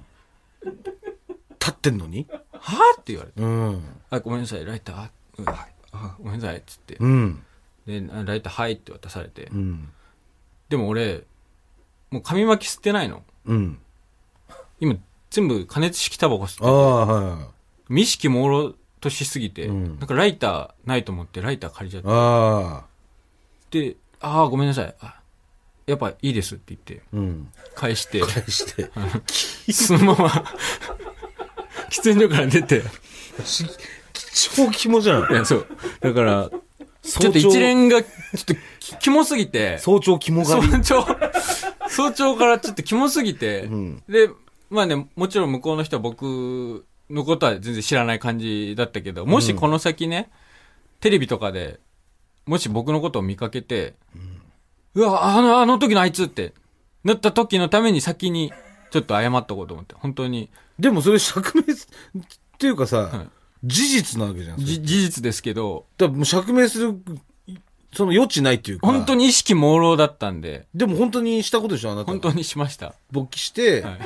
[1.59, 2.27] 立ってんのに？
[2.51, 3.41] はぁって言われて。
[3.41, 3.83] うん。
[4.09, 5.57] あ、ごめんなさい、ライター、あうんはい
[5.91, 6.97] あごめんなさい、つって。
[6.99, 7.43] うん。
[7.85, 9.49] で、あライター、はいって渡されて。
[9.51, 9.89] うん。
[10.69, 11.23] でも俺、
[12.11, 13.23] もう紙巻き吸ってないの。
[13.45, 13.79] うん。
[14.79, 14.95] 今、
[15.29, 17.51] 全部加熱式タバコ吸ってああ、は
[17.89, 18.01] い。
[18.01, 22.83] 意識朦朧としすぎて、うんなんかライターないと思ってライター借りちゃっ
[23.69, 23.89] て。
[23.91, 24.95] で、ああ、ごめんなさい。
[25.01, 25.19] あ
[25.85, 27.51] やっぱいいですって言って、うん。
[27.75, 28.89] 返して、返して。
[29.71, 30.29] そのまま、
[31.91, 32.81] 喫煙所から出て、
[33.45, 33.65] し
[34.55, 35.35] 超キモじゃんい。
[35.35, 35.67] や、そう。
[36.01, 36.49] だから、
[37.05, 38.07] ちょっと一連が、ちょ
[38.41, 40.79] っとき、キモすぎて、早朝キモ早狩り。
[40.79, 41.05] 朝、
[41.87, 44.03] 早朝からちょっとキモすぎて、うん。
[44.09, 44.29] で、
[44.69, 50.29] まあね、もちろん向こうの人は僕のことは全然知らない感じだったけど、もしこの先ね、
[50.99, 51.79] テレビとかで、
[52.45, 53.93] もし僕のことを見かけて、
[54.95, 56.53] うわ、あの、あの時のあいつって、
[57.03, 58.51] なった時のために先に、
[58.91, 61.87] ちょっと謝っとこうと思って、本当に、でもそれ釈明す
[62.17, 62.21] っ
[62.57, 63.34] ていうかさ、はい
[63.65, 64.57] 事実なわけじゃん。
[64.59, 66.99] じ、事実ですけど、だもう釈明する、
[67.93, 68.87] その余地ないっていうか。
[68.87, 72.11] 本当に意識朦朧だったんで、でも本当にしたことでしょあなた。
[72.11, 72.93] 本当にしました。
[73.11, 73.99] 勃起して、はい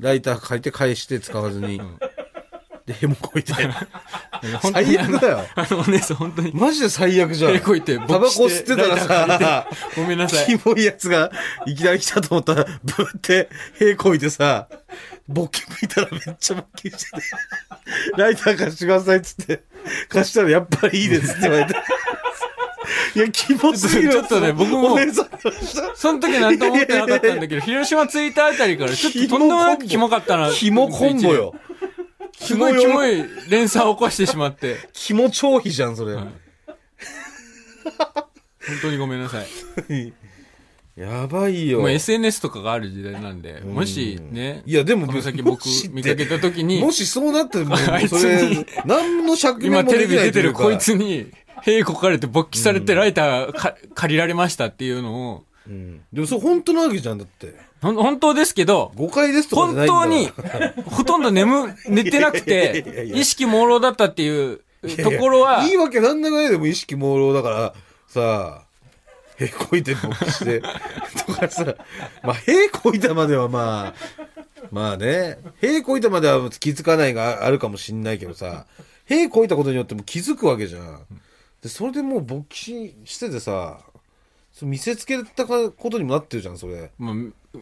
[0.00, 1.78] ライター借りて返して使わずに。
[1.78, 1.98] ん
[2.86, 3.54] で、ヘモこいて。
[4.60, 5.38] 最悪だよ。
[5.54, 7.52] あの、あのお姉さん本当に、マジで最悪じゃん。
[7.54, 10.58] 手こいて、タバコ吸ってたらさ、ごめんなさい。
[10.58, 11.30] キモいやつが
[11.66, 13.48] いきなり来たと思ったら、ブーって、
[13.78, 14.68] 屁こいてさ、
[15.28, 17.22] 勃起見たらめっちゃ勃起してて、
[18.16, 19.62] ライター貸してくださいっつって、
[20.08, 21.74] 貸したらやっぱりいいですって言われて。
[23.14, 24.98] いや、キモすぎるちょっとね僕も
[25.94, 30.50] その時なんとも思ってなかったんだけど、広島着いたあたりからちょっととんでもなくキモかったな。
[30.50, 31.54] キモコンボよ。
[32.38, 34.88] すごいキモい連鎖を起こしてしまって。
[34.92, 36.14] キモ超肥じゃん、それ。
[36.14, 36.26] はい
[38.66, 39.46] 本当にごめんなさい。
[40.96, 41.80] やばいよ。
[41.80, 50.58] もう SNS とかがある時代なんで、もしね、いや、でもこの先も僕しって見かけた時にも、しそうなったらもう、 あいつそれに、何の釈明今テレビ出ないというか。
[50.58, 56.00] てるこいつに、兵こかれて勃起されてライターか借りられましたっていうのを、うん。
[56.12, 57.54] でもそれ本当なわけじゃん、だって。
[57.82, 60.32] ほん本当ですけど、誤解ですとかじゃ本ないんだ。
[60.32, 63.16] 当に、ほとんど眠、 寝てなくいやいやいやいて、や。
[63.18, 64.60] 意識朦朧だったっていう
[65.02, 67.74] ところは、いいわけなんだかないでも意識朦朧だから、
[68.06, 68.63] さあ、
[69.38, 70.60] へこいて勃起して、
[71.26, 71.74] とかさ、
[72.22, 73.94] まあ、へこいたまではまあ、
[74.70, 78.66] まあね、へこいたまでは気づかないがあるかもしんないけどさ、
[79.06, 81.06] へこいたことによっても気づくわけじゃん。
[81.62, 83.80] で、それでもう勃起しててさ、
[84.52, 86.90] それ見せつけたことにもなってるじゃん、それ。
[86.98, 87.14] まあ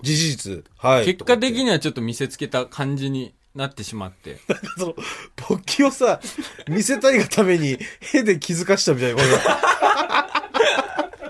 [0.03, 0.65] 事実。
[0.77, 1.05] はい。
[1.07, 1.65] 結果的に。
[1.65, 4.39] にはちょっと見せつけた感じになってしまって。
[4.79, 4.95] その、
[5.37, 6.21] 勃起をさ、
[6.69, 7.79] 見せたいがために、
[8.13, 11.22] へで気づかしたみたいなこと。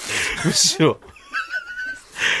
[0.44, 0.98] むしろ。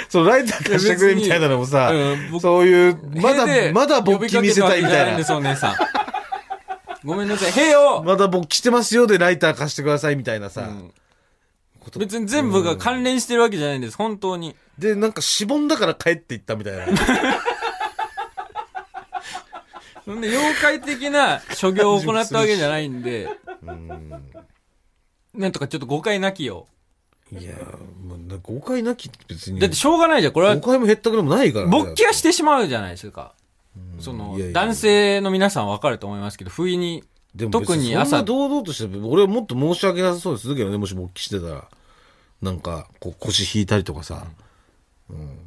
[0.08, 5.36] そのライター貸してくれみたいなのもさ、うん僕そういう、まだまだ勃起見せたいみたいな。
[5.36, 5.76] お姉さん。
[7.04, 7.52] ごめんなさい。
[7.52, 10.62] 塀を、まだ勃起してますよでライター貸してくださいみたいなさ。
[10.62, 10.92] うん
[11.96, 14.54] 別に全部が関連してるわけじゃないんです、本当に。
[14.78, 16.84] で、なんかしぼんだから帰っていったみたいな。
[20.04, 23.30] そんで、妖怪的な所業を行ったわけじゃないんで、
[25.32, 26.66] なんとかちょっと誤解なきよ
[27.32, 27.52] いや
[28.06, 29.54] もうな誤解なきって別う。
[29.54, 29.60] に。
[29.60, 30.70] だってしょうがないじゃん、これは誤。
[30.70, 33.34] 解も減ったくでもないからね勃起はしてしまうじゃないですか。
[34.00, 41.68] その男性の皆さんわかると思いますけど、不意に、でも特に朝堂々として、俺はもっと申し訳なさそうでするけどね、もし勃起してたら。
[42.40, 44.26] なんか、こう腰引いたりとかさ。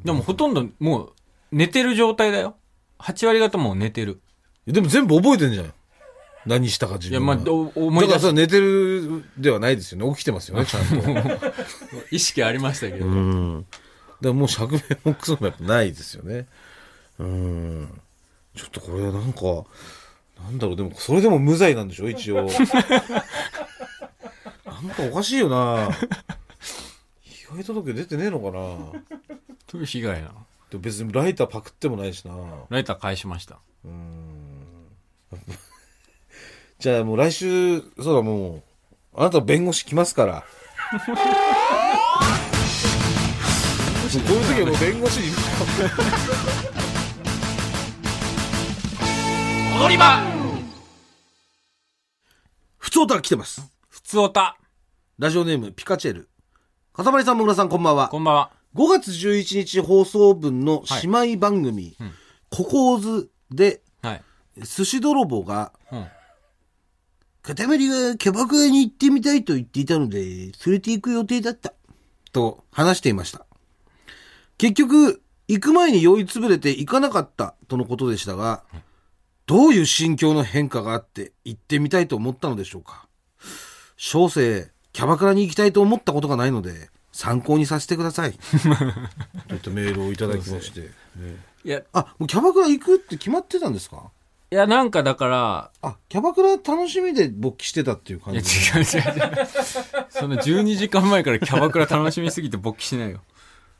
[0.04, 1.12] でもほとんどもう
[1.52, 2.56] 寝てる状態だよ。
[2.98, 4.20] 8割方もう寝てる。
[4.66, 5.72] でも全部覚えてんじゃん。
[6.46, 7.36] 何したか自いや、分は。
[7.36, 8.14] まあ、お思い出す。
[8.14, 10.14] だからさ、寝てるではないですよね。
[10.14, 11.52] 起きてますよね、ちゃんと。
[12.10, 13.06] 意識ありましたけど。
[13.06, 13.66] うん。
[13.70, 13.78] だか
[14.22, 16.46] らもう釈明もクソもやっぱないですよね。
[17.18, 18.00] うん。
[18.56, 19.40] ちょっとこれなんか、
[20.42, 22.48] なんだろう、でも、それでも無罪なんでしょ、一応。
[24.66, 25.88] なんかおかしいよな
[27.22, 28.92] 被害届出てねえのかなど
[29.74, 30.46] ういう被害なの？
[30.70, 32.34] でも別にライターパクってもないしな
[32.68, 33.58] ライター返しました。
[33.84, 34.66] うーん
[36.82, 38.62] じゃあもう来週、そうだもう、
[39.14, 40.44] あなた弁護士来ますから。
[40.90, 40.98] こ
[44.10, 45.28] ういう時はもう弁護士に。
[49.80, 50.20] 踊り場
[52.78, 53.62] 普通歌が来てます。
[53.88, 54.56] 普通おた。
[55.20, 56.28] ラジオネームピカチェル。
[56.92, 58.08] かたまりさん、もぐらさん、こんばんは。
[58.08, 58.50] こんばんは。
[58.74, 62.10] 5月11日放送分の姉妹番組、うん
[62.50, 64.22] ココーズで、はい。
[64.56, 66.06] 寿司泥棒が、うん。
[67.42, 67.54] 塊
[67.88, 71.72] がキャバクラに行ってみたいと言っていたので、連れて行く予定だった。
[72.32, 73.44] と話していました。
[74.58, 78.62] 結局、行く前に酔いつぶれて行かなかったとのことでしたが、
[79.46, 83.06] どういう心境の変化があって行ってみたいと思ったのでしょうか。
[83.96, 88.32] 小生、キャバクラに行きたいと思ったことがないので、参考にさせてください。
[89.48, 90.90] といったメールをいただきまして。
[91.64, 94.10] いや、いあ、もうキャバクラ行くって決まってたんですか？
[94.54, 98.58] や、なんかだから、あ、キャバクラ楽しみで勃起してたっていう感いや、じ。
[98.58, 99.46] 違う違う違う。
[100.10, 103.20] その12時間前からキャバクラ楽しみすぎて勃起しないよ。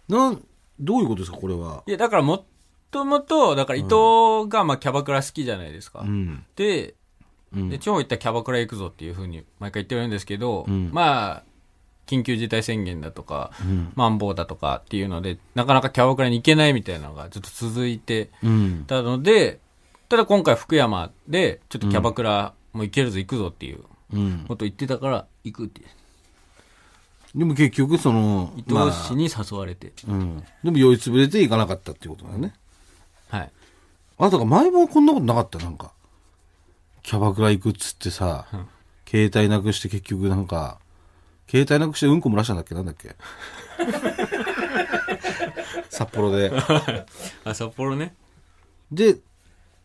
[0.09, 0.43] なん、
[0.81, 1.83] どういうことですか、これは？
[1.87, 2.45] いや、だからも
[2.91, 3.95] ともと、だから伊藤
[4.49, 6.01] がまあキャバクラ好きじゃないですか。
[6.01, 6.45] うん。
[6.57, 6.95] で、
[7.55, 11.43] うんで、地方行ったらキャバクラ行くぞっていうふうに毎回言ってるんですけど、うんまあ、
[12.07, 13.93] 緊急事態宣言だとか、うん。
[13.95, 18.85] マンボウだとかっていうので、なかなかキャバクラに行けないみたいなのがずっと続いてうん。
[18.87, 19.61] たので、
[20.12, 23.81] ただ今回福山で、ちょっとキャバクラも行けるぞ行くぞっていう
[24.12, 24.44] うん。
[24.46, 25.81] こと言ってたから、行くって。
[27.35, 29.94] でも結局、その、伊藤氏に誘われて。
[30.07, 30.44] まあうん。
[30.64, 32.53] でも酔いつぶれていかなかったっていうことだよね。
[33.31, 33.51] はい。
[34.18, 35.59] あなたが前もこんなことなかった？
[35.61, 35.92] なんか。
[37.03, 38.66] キャバクラ行くっつってさ、うん
[39.09, 40.79] 携帯なくして結局なんか、
[41.48, 42.75] 携帯なくしてうんこ漏らしたんだっけ？
[42.75, 43.16] なんだっけ？
[45.88, 46.53] 札幌で。
[47.44, 48.14] あ、札幌ね。
[48.90, 49.16] で、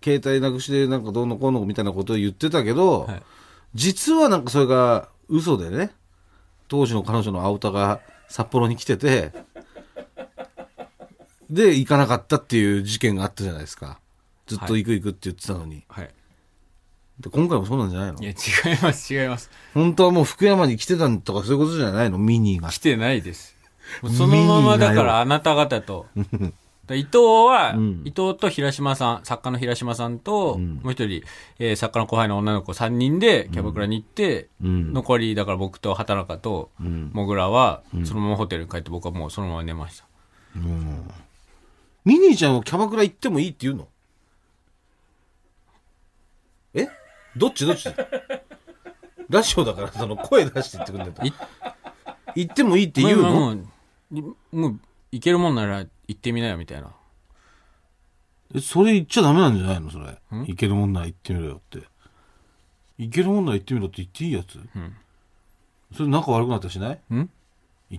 [0.04, 3.24] 携帯なくしてなんかどうのこうのみたいなことを言ってたけど、はい
[3.76, 5.92] 実はなんかそれが嘘でね、
[6.68, 9.34] 当時の彼女の青田が札幌に来てて、
[11.50, 14.00] で、行かなかったっていう事件があったじゃないですか。
[14.48, 15.84] ずっと行く行くって言ってたのに。
[15.90, 16.10] はい。
[17.20, 18.22] で今回もそうなんじゃないの？
[18.22, 19.52] いや、違います、違います。
[19.74, 22.18] 本当はもう福山に来てたとかそういうことじゃないの？
[22.18, 22.80] ミニーが来。
[22.80, 23.56] てないです。
[24.16, 26.08] そのままだからあなた方と。
[26.88, 28.02] だ伊藤は、うん。
[28.06, 30.76] 伊藤と平島さん、作家の平島さんと、うん。
[30.84, 31.22] もう一人、
[31.60, 34.94] えー作家の後輩の女の子3人でキャバクラに行って、うん。
[34.94, 37.12] 残り、だから僕と畑中と、うん。
[37.14, 40.06] モグラは、そのままホテルに帰って僕はもうそのまま寝ました。
[40.56, 41.12] うん。
[42.06, 43.88] ミニーちゃんはキャバクラ行ってもいいって言うの？
[46.74, 46.88] え？
[47.36, 47.90] どっちどっち？
[49.30, 51.14] ラジオだからその声出して言ってくんだよ
[52.34, 54.80] い行ってもいいって言うの、もう、もうもう、
[55.12, 56.92] 行けるもんなら行ってみなよ、みたいな。
[58.56, 59.92] えそれ言っちゃダメなんじゃないの？
[59.92, 60.06] それ。
[60.06, 60.46] ん？
[60.46, 61.86] 行けるもんなら行ってみろよって。
[62.98, 64.56] 行けるもんなら行ってみろって言っていいやつ？
[64.58, 64.96] うん。
[65.96, 67.00] それ仲悪くなったりしない？
[67.14, 67.30] ん？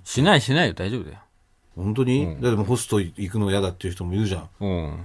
[0.05, 1.19] しないしないよ、大丈夫だよ。
[1.77, 2.41] 本当に、うん。
[2.41, 4.49] だってもうホスト行くの嫌だっていう人もいるじゃん。
[4.61, 5.05] うん。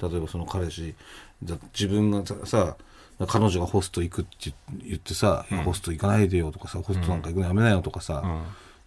[0.00, 0.94] 例えばその彼氏。
[1.42, 2.76] だ自分がさ
[3.26, 4.52] 彼女がホスト行くって
[4.84, 8.42] 言ってさ、ホスト行かないでよとかさホストなんか行くのやめなよとかさ、うん。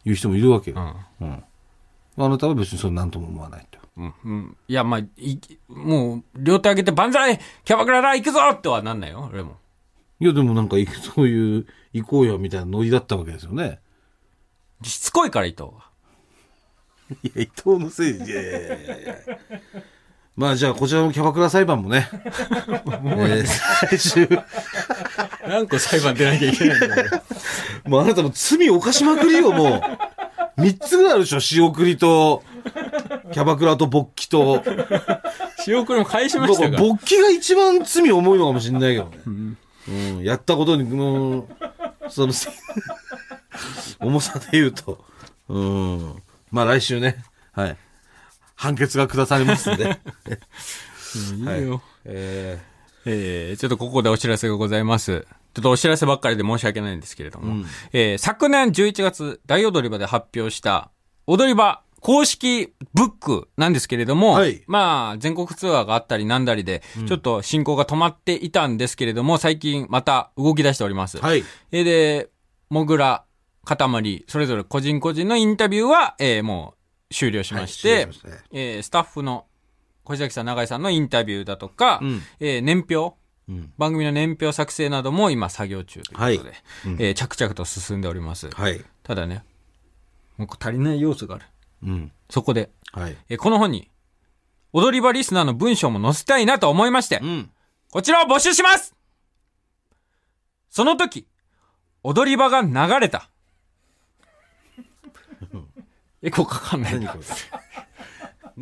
[0.06, 1.44] 言う人もいるわけよ、うん。
[2.20, 4.14] うんあなたは別にそれ何とも思わないとうん。
[4.24, 4.58] うん。
[4.68, 9.58] いや、まあ、いもう、両手上げて万歳キャバクラだ行くぞってはなんないよ、俺も。
[10.22, 10.76] いやでもなんか
[11.16, 13.80] そういう行こうよみたいなノリだったわけですよね
[14.84, 15.90] しつこいから伊藤は。
[17.24, 19.16] いや伊藤のせいいやいやいやいや
[20.36, 24.30] まあじゃあこちらのキャバクラ裁判もね、えー最終
[25.48, 27.22] 何個裁判出なきゃいけないんだよ。
[27.88, 29.82] もうあなたも罪犯しまくりよもう
[30.60, 32.44] 3つぐらいあるでしょ仕送りと
[33.32, 34.64] キャバクラと勃起と
[35.64, 39.56] 仕送りも返しましたか勃起が一番罪重いのかもしれないけどね。
[39.88, 41.48] うん、やったことに、もう、
[42.10, 42.34] その、
[44.00, 45.04] 重さで言うと。
[45.48, 46.24] うん。
[46.52, 47.78] まあ来週ね、はい。
[48.56, 50.00] 判決が下されますんで。
[51.36, 51.82] いいよ。
[52.06, 52.62] え
[53.06, 55.26] えーちょっとここでお知らせがございます。
[55.54, 60.92] ちょっとお知らせばっかりで申し訳ないんですけれども、うんえー昨年11月、大踊り場で発表した、
[61.28, 71.18] 踊り場公式ブックなんですけれども、はいまあ、全国ツアーがあったりなんだりで、ちょっと進行が止まっていたんですけれども、最近また動き出しております。
[71.18, 71.44] ーはい。
[71.72, 72.30] えーで、
[72.70, 73.26] もぐら、
[73.66, 76.76] かたまり、それぞれ個人個人のインタビューは、えーも
[77.10, 79.46] う終了しまして、はいしましたねえースタッフの
[80.04, 83.14] 小崎さん、永井さんのインタビューだとか、うんえー年表、うん。
[83.78, 88.50] 番組の年表作成なども今作業中ということで、はいうんえー着々と進んでおります。
[88.50, 88.84] はい。
[89.04, 89.44] ただね、
[90.38, 91.46] もう足りない要素がある。
[91.84, 92.12] うん。
[92.30, 93.18] そこで、はい。
[93.30, 93.90] えーこの本に、
[94.72, 97.50] 踊り場リスナーの文章も載せたいなと思いましてう、ん。
[97.92, 98.94] こちらを募集します
[100.70, 101.26] その時、
[102.04, 103.30] 踊り場が流れた。
[106.22, 107.00] エコーかかんない。
[107.00, 107.24] 何これ。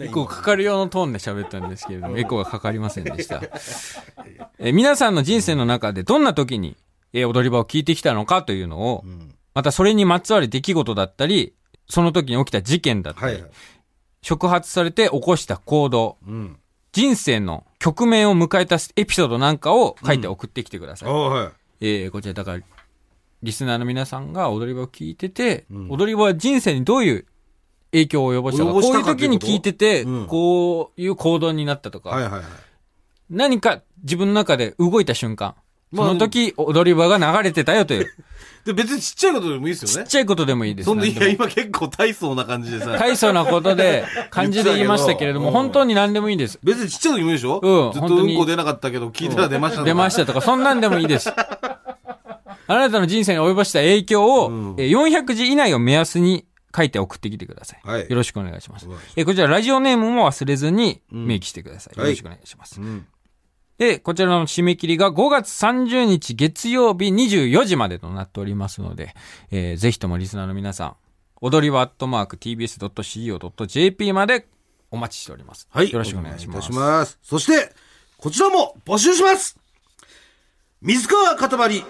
[0.05, 3.41] エコーかかる用のトーンで喋ったんですけれども、エコーがかかりませんでした。
[4.59, 6.75] えー皆さんの人生の中でどんな時に、
[7.13, 9.33] えー踊り場を聞いてきたのかというのを、うん。
[9.53, 11.53] またそれにまつわる出来事だったり、
[11.89, 13.51] その時に起きた事件だったり、はいはい。
[14.21, 16.59] 触発されて起こした行動、うん。
[16.91, 21.09] 人生の局面を迎えたエピソードなんかを書いて送ってきてください。
[21.09, 21.51] ああ、はい。
[21.81, 22.63] えーこちらだから、
[23.43, 27.25] リスナーの皆さんが踊り場を聞いてて、うん踊り場は人生にどういう
[27.91, 32.41] 影響を及ぼしたか、こういう時に聞いてて、うんこういう行動になったとか、はいはいはい。
[33.29, 35.55] 何か自分の中で動いた瞬間、
[35.91, 38.07] まあその時踊り場が流れてたよという、
[38.65, 40.05] で、別にちっちゃいことでもいいですよね。
[40.05, 40.85] ちっちゃいことでもいいです。
[40.85, 42.97] そんで、いや、今結構大層な感じでさ。
[42.97, 46.59] 大層なことで、漢字で言いましたけれども、本当に何でもいいです。
[46.63, 47.89] 別にちっちゃい時もいいでしょう？
[47.89, 51.29] んずっとうんこ出なかったけど、聞いたら出ましたとか出ましたとか、そんなんでもいいです。
[52.69, 56.43] あなたの人生に及ぼした影響を、うんえー400字以内を目安に
[56.77, 57.81] 書いて送ってきてください。
[57.83, 58.87] はいよろしくお願いします。
[59.15, 61.93] えーこちらラジオネームも忘れずに明記してください。
[61.97, 62.79] うんよろしくお願いします。
[62.79, 63.07] うん。
[63.79, 69.15] で、こちらの締め切りが5月30日月曜日24時までとなっておりますので、
[69.51, 70.95] えーぜひともリスナーの皆さん、
[71.41, 74.47] 踊り場アットマーク tbs.co.jp まで
[74.91, 75.67] お待ちしております。
[75.71, 75.91] はい。
[75.91, 76.71] よろしくお願いします。
[76.71, 77.19] いいます。
[77.21, 77.73] そして、
[78.17, 79.57] こちらも募集します
[80.81, 81.83] 水川かたまり、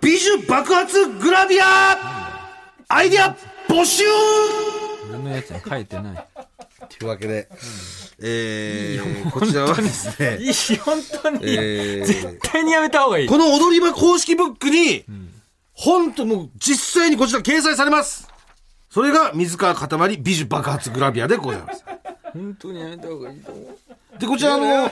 [0.00, 2.40] 美女爆発グラビア
[2.88, 3.36] アイディア
[3.70, 4.02] 募集
[5.08, 6.26] 俺のやつに書いてない。
[6.88, 7.48] というわけで、
[8.20, 11.38] えー、こちらはですね、いい、本当に。
[11.44, 13.28] えー絶対にやめた方がいい。
[13.28, 15.04] この踊り場公式ブックに、
[15.72, 18.28] 本当もう実際にこちら掲載されます。
[18.90, 21.84] それが水川かたまり美女爆発グラビアでございます。
[22.32, 24.18] 本当にやめた方がいいと思う。
[24.18, 24.90] で、こちらの、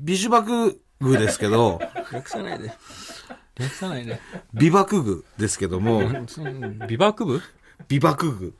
[0.00, 1.78] 美女爆具ですけど、
[2.10, 2.72] 略さないで。
[3.58, 4.18] 略さないで。
[4.54, 7.42] 美爆具ですけども、その美爆部？
[7.86, 8.54] 美爆具。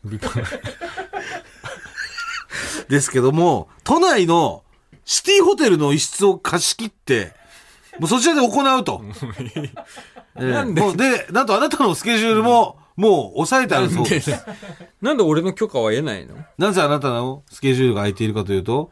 [2.88, 4.62] ですけども、都内の
[5.04, 7.34] シティホテルの一室を貸し切って、
[7.98, 9.02] もうそちらで行うと。
[10.36, 10.80] え ーなんで？
[10.80, 14.20] もうで、なんとあなたのスケジュールも、もう抑えてあるそうで？
[14.20, 14.30] す。
[15.02, 16.36] なんで俺の許可は得ないの？
[16.56, 18.90] なぜあなたのスケジュールが空いているかというと、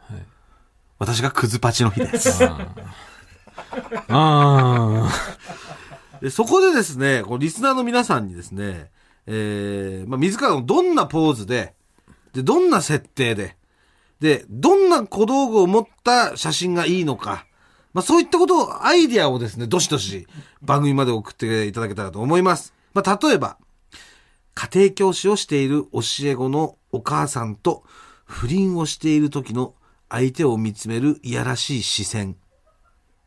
[0.99, 2.43] 私がクズパチの日です。
[4.09, 5.09] あ
[6.21, 8.89] でそこでですね、こうリスナーの皆さんにですね、
[9.27, 11.73] えー、まあ、水川のどんなポーズで、
[12.33, 13.57] で、どんな設定で、
[14.19, 17.45] で、どんな小道具を持った写真がいいのか、
[17.93, 20.27] まあ、そういったことを、アイディアをですね、どしどし
[20.61, 22.73] 番組まで送っていただけたらと思います。
[22.93, 23.57] まあ、例えば、
[24.53, 27.83] 家庭教師をしている教え子のお母さんと
[28.25, 29.75] 不倫をしている時の
[30.09, 32.37] 相手を見つめるいやらしい視線。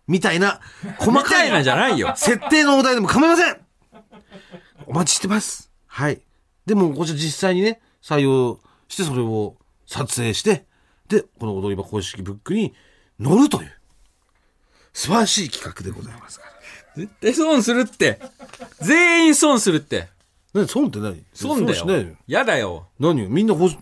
[0.09, 0.61] みたいな、
[0.99, 2.15] 細みかいたいなじゃないよ。
[2.17, 3.57] 設定のお題でも構いません
[4.87, 5.70] お待ちしてます。
[5.93, 6.23] はい。
[6.67, 10.65] でも、こちら実際にね、採用して、それを撮影して、
[11.09, 12.73] で、この踊り場公式ブックに
[13.23, 13.73] 載るという、
[14.93, 16.53] 素晴らしい企画でございますから。
[16.97, 18.21] 絶対損するって。
[18.81, 20.09] 全員損するって。
[20.55, 21.25] 何損って何？
[21.33, 22.17] 損だしないよ。
[22.27, 22.89] やだよ。
[22.99, 23.23] 何？
[23.23, 23.77] よみんな欲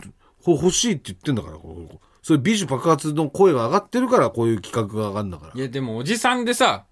[0.45, 5.59] 欲しいって言ってんだから、こうそういう美女爆発の声が上がってるから、こういう企画が上がるんだからい。
[5.59, 6.85] や、でもおじさんでさ、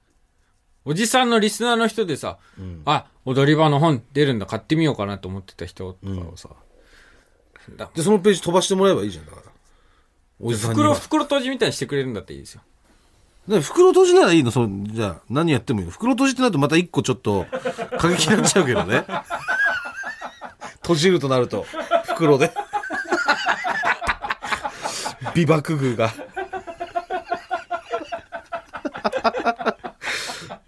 [0.88, 2.38] おじさんのリスナーの人でさ、
[2.86, 6.47] あ、踊り場の本出るんだ、買ってみようかなと思ってた人とかをさ、
[7.76, 9.43] だで、そのページ飛ばしてもらえばいいじゃん、だから。
[10.39, 10.95] おじさんに袋、は。
[10.95, 12.62] 袋閉じみたいにしてくれるんだっていいですよ。
[13.50, 14.52] ね、袋閉じならいいの？
[14.52, 15.91] そのじゃあ、何やってもいいの？
[15.91, 17.45] 袋閉じってなるとまた一個ちょっと、
[17.97, 19.04] 過激になっちゃうけどね。
[20.84, 21.65] 閉じるとなると、
[22.06, 22.54] 袋で。
[25.36, 26.13] 美爆具が。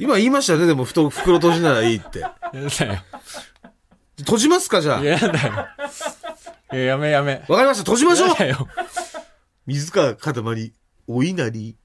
[0.09, 2.19] 今言いましたよね、でも、ふと袋閉じならいいって。
[2.19, 2.99] やだよ。
[4.17, 4.97] 閉じますか、じゃあ。
[4.97, 5.67] わやだよ。
[6.73, 7.37] いや、やめやめ。
[7.37, 8.35] かりました、閉じましょう。
[9.67, 10.73] 水川かたまり、
[11.07, 11.75] お稲荷。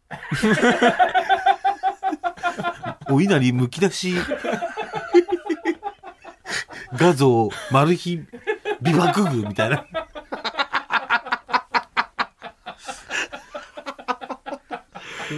[3.11, 4.15] お稲荷むき出し。
[6.97, 8.25] 画像、マル秘、
[8.81, 9.85] 美爆具みたいな。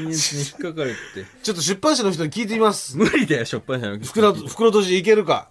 [0.07, 1.27] に引っかかるって。
[1.43, 2.97] ちょっと出版社の人に聞いてみます。
[2.97, 4.07] 無理だよ、しょっぱいじゃなくて。
[4.09, 5.51] 袋、袋閉じいけるか。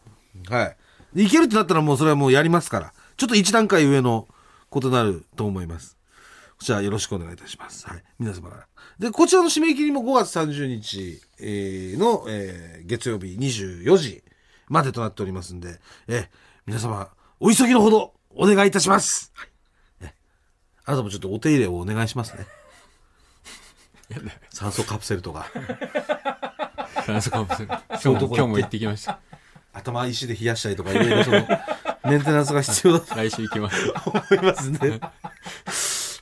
[0.50, 0.74] は
[1.16, 1.24] い。
[1.24, 2.94] いけるってなったらもうそれはもうやりますから。
[3.18, 4.28] ちょっと一段階上の
[4.70, 5.98] ことになると思います。
[6.58, 7.88] こちらよろしくお願いいたします。
[7.88, 8.04] はい。
[8.20, 8.68] 皆様から。
[9.00, 14.24] で、こちらの締め切りも5月30日、えーの、えー月曜日24時
[14.68, 16.28] までとなっておりますんで、えー
[16.66, 19.32] 皆様、お急ぎのほどお願いいたします。
[19.36, 19.50] はい。
[20.02, 20.14] え
[20.86, 22.46] あなたもちょっとお手入れをお願いしますね。
[24.50, 25.48] 酸素カプセルとか、
[27.06, 27.68] 酸素カプセル。
[27.68, 29.20] 今日も、今日も行ってきました。
[29.74, 31.48] 頭石で冷やしたりとか、いろいろその、
[32.06, 33.94] メンテナンスが必要だと来週行きます。
[34.06, 35.00] 思いますんで。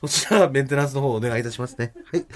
[0.00, 1.94] こちらはメンテナンスの方お願いいたしますね。
[2.12, 2.26] はい。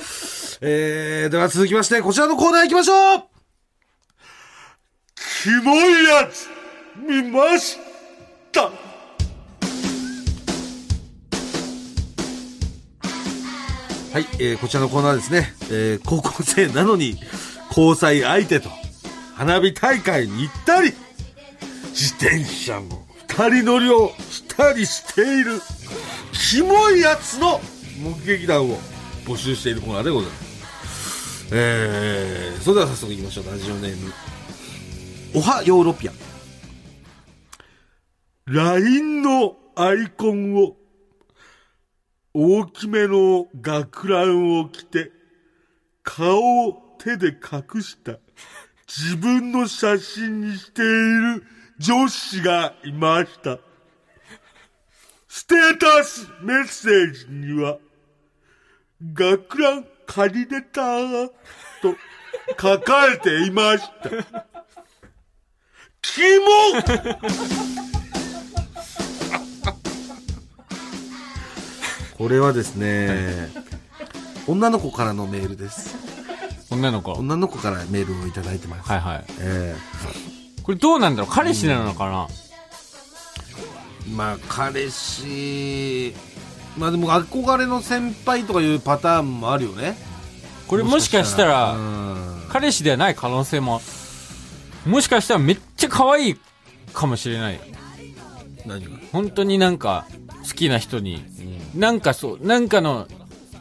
[0.61, 3.25] えー、では続きまして、こちらのコーナー行きましょう
[5.43, 6.49] キモいやつ
[6.97, 7.79] 見まし
[8.53, 8.88] た
[14.19, 17.21] はい、えーこちらのコーナーですね、えー高校生なのに
[17.69, 18.69] 交際相手と
[19.37, 20.93] 花火大会に行ったり、
[21.91, 25.61] 自転車も二人乗りをしたりしている、
[26.33, 27.61] キモいやつの
[28.03, 28.79] 目撃談を
[29.25, 30.37] 募集しているコーナーでございま
[30.89, 31.49] す。
[31.53, 33.47] えー、それでは早速行きましょう。
[33.47, 34.13] ラジオネーム。
[35.37, 36.13] おはヨーロピア。
[38.47, 40.75] LINE のアイコンを
[42.41, 45.11] 大きめの学ランを着て、
[46.05, 48.13] 顔を手で隠した
[48.87, 51.45] 自分の写真にしている
[51.81, 53.59] 女子がいました。
[55.27, 57.79] ステータスメッセージには、
[59.13, 61.27] 学ラン借りれた
[61.83, 61.97] と
[62.57, 63.85] 書かれていまし
[64.33, 64.47] た。
[66.03, 67.98] キモ
[72.19, 73.49] これはですね、
[74.49, 75.97] 女の子からのメールです。
[76.71, 77.13] 女の子。
[77.13, 78.91] はい女の子からメールをいただいてます。
[78.91, 79.25] はい。
[79.41, 79.77] え
[80.63, 82.29] これどうなんだろう彼氏なのかな、
[84.07, 86.13] えまあ、彼氏、
[86.77, 89.97] まあでも憧れの先輩とかいうパターンもあるよね。
[90.67, 93.81] これもしかしたら、うん彼氏ではない可能性も、
[94.87, 96.41] もしかしたらめっちゃ可愛い
[96.93, 97.61] かもしれない。
[98.67, 98.91] 何が？
[99.13, 100.07] 本当になんか
[100.49, 101.23] 好きな人に、
[101.75, 103.07] なんかそう、なんかの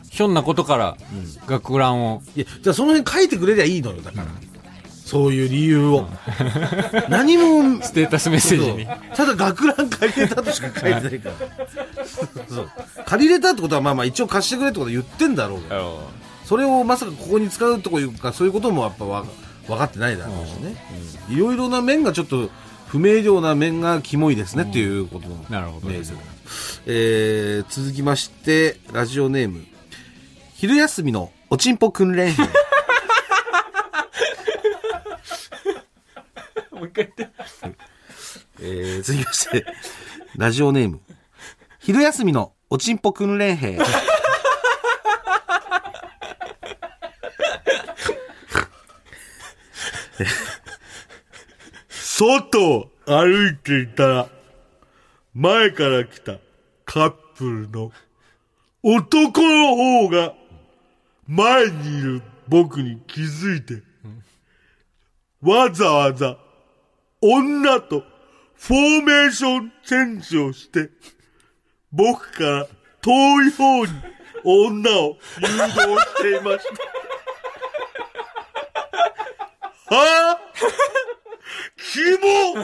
[0.10, 0.98] ひょんなことから
[1.46, 4.28] 学ランを、いや、じゃあその辺書いてくれりゃいいのよ、だから。
[5.06, 6.08] そういう理由を。
[7.08, 8.88] 何も、ステータスメッセージに。
[9.16, 12.06] ただ学ラン借りれたとしか書いてないから。
[12.50, 12.70] そう
[13.06, 16.10] 借りれたってことはまあまあ一応貸してくれってことは言ってんだろうけど。
[16.46, 19.24] それをまさかここに使うとこいうか、そういうこともやっぱわ
[19.68, 20.76] 分かってないだろうしね。
[21.30, 22.50] いろいろな面がちょっと
[22.88, 26.06] 不明瞭な面がキモいですねっていうことのなるほどメール
[26.86, 29.66] えー、続きまして、ラジオネーム。
[30.56, 32.44] 昼休みのおちんぽ訓練兵。
[36.72, 37.36] もう一回言って。
[38.62, 39.66] えー、続きまして、
[40.38, 41.02] ラジオネーム。
[41.80, 43.78] 昼休みのおちんぽ訓練兵。
[52.20, 54.28] 外を歩いていたら、
[55.36, 56.40] 前から来た
[56.84, 57.92] カップルの
[58.82, 60.34] 男の方が
[61.28, 63.84] 前にいる僕に気づいて、
[65.44, 66.40] わざわざ
[67.22, 68.04] 女と
[68.56, 70.90] フォーメーションチェンジをして、
[71.92, 72.68] 僕から
[73.00, 73.92] 遠い方に
[74.44, 76.66] 女を誘導していまし
[79.88, 79.96] た。
[79.96, 80.48] はぁ、
[81.78, 82.56] キモ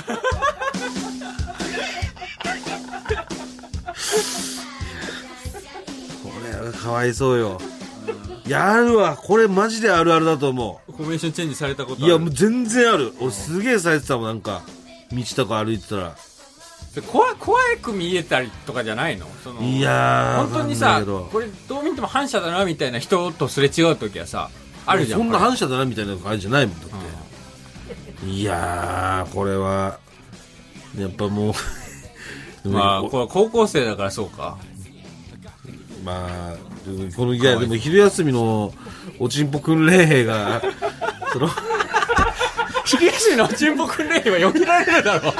[6.23, 7.59] これはかわいそうよ。
[8.47, 9.15] やるわ。
[9.15, 10.91] これマジであるあるだと思う。
[10.91, 13.13] フォーメーションチェンジされたこといや、もう全然ある。
[13.21, 14.63] 俺すげえされてたもん、なんか。
[15.11, 16.15] 道とか歩いてたら。
[17.07, 19.25] 怖い怖く見えたりとかじゃないの？
[19.43, 24.51] そのいやー、本当にさこれどう見ても反射だなみたいな人とすれ違う時はさ
[24.85, 26.95] あるじゃんそんな反射だなみたいな感じじゃないもん、だって。
[28.27, 29.99] いやー、これは、
[30.97, 31.53] やっぱもう、
[32.69, 34.57] まあここれ高校生だからそうか
[36.03, 36.55] まあ、
[37.15, 38.73] この、いや、でも昼休みの
[39.19, 40.61] おちんぽ訓練兵が、
[41.31, 41.49] その、
[42.85, 45.33] 昼休みのチンポ訓練はよけられるだろ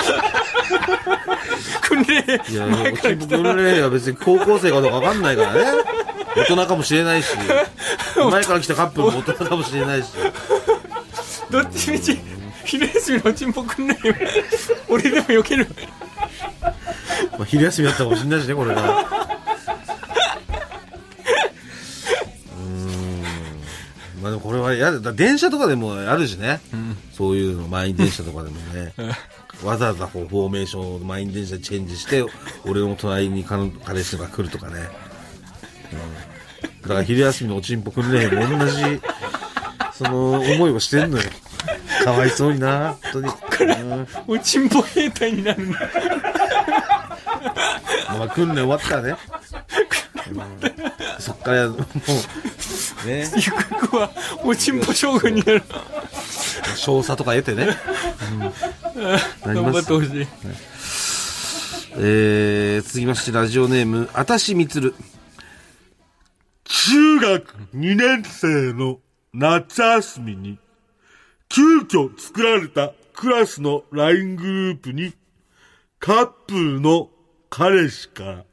[1.82, 5.66] 訓練いや、前おちんぽ訓練兵は別に高校生かどうかわかんないからね。
[6.36, 7.30] 大人かもしれないし、
[8.32, 10.10] 前から来たカップルも大人かもしれないし。
[11.50, 12.20] どっちみち
[12.66, 14.00] 昼休みのチンポ訓練は
[14.90, 15.68] 俺でもよける
[17.32, 18.82] まあ、昼休みだったかもしれないしね、これが。
[18.84, 23.24] うーん。
[24.22, 25.00] まあでもこれは嫌だ。
[25.00, 26.60] だ電車とかでもあるしね。
[27.16, 28.94] そういうの、満員電車とかでもね。
[29.64, 32.24] わざわざこうフォーメーションを満員電車でチェンジして、
[32.66, 34.90] 俺の隣に彼彼氏が来るとかね。
[36.82, 39.02] だから昼休みのおちんぽ訓練も同じ、
[39.94, 41.24] その思いをしてんのよ。
[42.04, 43.28] かわいそうにな、本当に。
[43.28, 45.80] うんおちんぽ兵隊になるんだ。
[48.18, 49.16] まあ、訓練終わったらね。
[50.30, 50.84] うん
[51.20, 54.10] そっから、もう、ね、ゆくくは、
[54.44, 55.64] おちんぽ将軍になる。
[56.76, 57.78] 少佐とか得てね。
[59.46, 60.28] な り頑張ってほしい。
[61.96, 64.96] えー、続きまして、ラジオネーム、あたしみつる。
[66.66, 69.00] 中学2年生の
[69.34, 70.58] 夏休みに、
[71.54, 75.14] 急遽作られたクラスの LINE グループに、
[76.00, 77.12] カップルの
[77.52, 78.46] 彼氏から、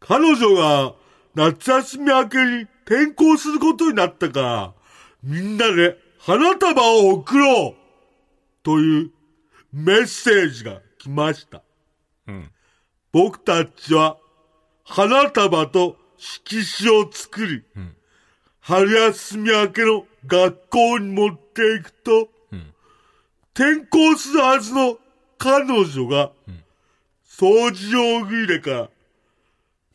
[0.00, 0.94] 彼女が
[1.36, 4.74] 夏休み明けに転校することになったから、
[5.22, 7.74] みんなで花束を贈ろう
[8.64, 9.10] という
[9.72, 11.62] メッセージが来ました。
[12.26, 12.50] うん。
[13.12, 14.16] 僕たちは
[14.82, 17.94] 花束と色紙を作り、ん
[18.58, 22.74] 春休み明けの学校に持っていくと、うん
[23.56, 24.98] 転校するはずの
[25.38, 26.32] 彼女が、
[27.24, 28.90] 掃除用具入れから、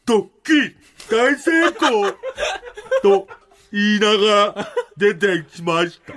[0.05, 0.75] ドッキリ
[1.09, 2.11] 大成功
[3.03, 3.27] と
[3.71, 6.13] 言いながら出てきました。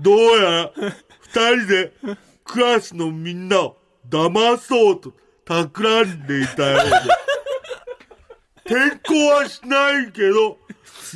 [0.00, 0.72] どうやら
[1.20, 1.92] 二人で
[2.44, 3.76] クラスのみんなを
[4.08, 5.12] 騙そうと
[5.44, 6.90] 企んでいたよう
[8.66, 8.76] で。
[8.76, 10.58] 転校はしないけど、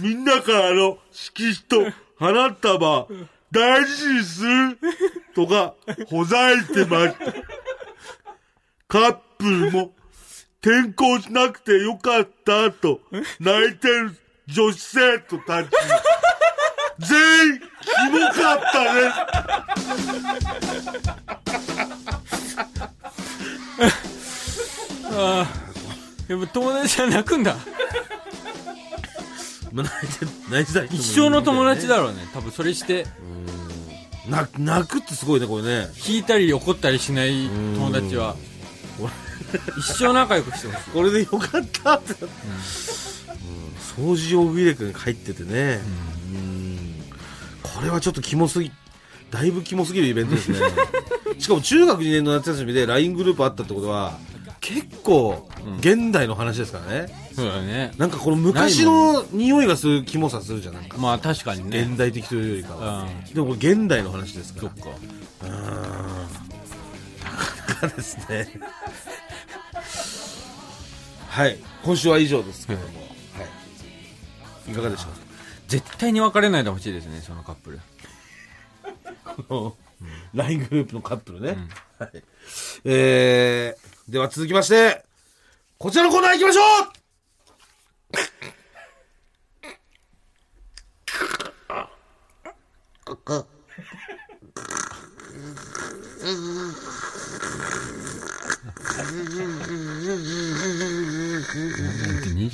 [0.00, 1.56] みんなからの色紙
[1.90, 3.06] と花束
[3.50, 4.78] 大事にする
[5.34, 5.74] とか
[6.08, 7.32] ほざいてました。
[8.88, 9.92] カップルも
[10.60, 13.00] 転校しなくてよかったと
[13.38, 14.16] 泣いてる
[14.46, 15.68] 女子生徒たち。
[16.98, 17.18] 全
[17.54, 17.64] 員、キ
[18.12, 19.00] モかったね。
[26.28, 27.56] やっぱ友達は泣くんだ。
[30.90, 32.18] 一生の友達だろうね。
[32.32, 33.06] 多分それして、
[34.28, 35.88] 泣くってすごいね、これね。
[36.06, 38.36] 引いたり怒ったりしない友達は、
[39.78, 40.90] 一生仲良くしてほしい。
[40.90, 42.14] これでよかったって。
[42.24, 42.30] うん。
[44.14, 45.80] 掃除用具入れが入っててね、
[46.32, 47.04] うん。
[47.62, 48.70] これはちょっとキモすぎ
[49.34, 50.58] だいぶキモすぎるイベントですね。
[51.38, 54.18] しかも中学2年の夏休みで LINE グループあったってことは
[54.60, 55.48] 結構
[55.80, 57.92] 現代の話ですからね、そうだね。
[57.98, 61.80] なんかこの昔の匂いがするキモさするじゃんなんかまあ確かにね。
[61.80, 64.90] 現代的というよりかは、うんでもこれ現代の話ですからそっか。
[65.42, 65.56] うーんな
[67.66, 68.48] かなかですね。
[71.28, 71.58] はい。
[71.84, 72.86] 今週は以上ですけども。
[72.86, 72.90] は
[74.68, 74.70] い。
[74.70, 75.16] いかがでしたか？
[75.66, 77.80] 絶対に別れないでほしいですね、そのカップル。
[79.24, 79.76] この
[80.34, 81.56] LINE グループのカップルね。
[81.98, 82.10] はい。
[82.84, 85.04] えー、では続きまして、
[85.78, 86.60] こちらのコーナー行きましょ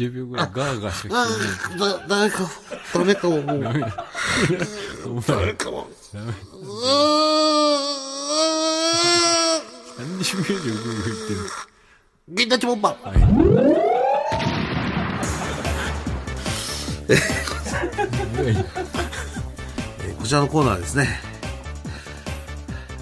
[0.01, 2.51] 20秒ぐらいガーガーしか聞こだ、誰か、
[2.95, 3.57] ダメかも、もう。
[3.57, 3.93] えない。
[5.07, 5.89] お前、誰かも。
[6.13, 6.33] ダメ
[9.99, 11.41] 30秒以上グーグー言ってる。
[12.29, 13.09] 銀立ちボンバー。
[13.09, 13.90] はい。
[20.19, 21.09] こちらのコーナーはですね、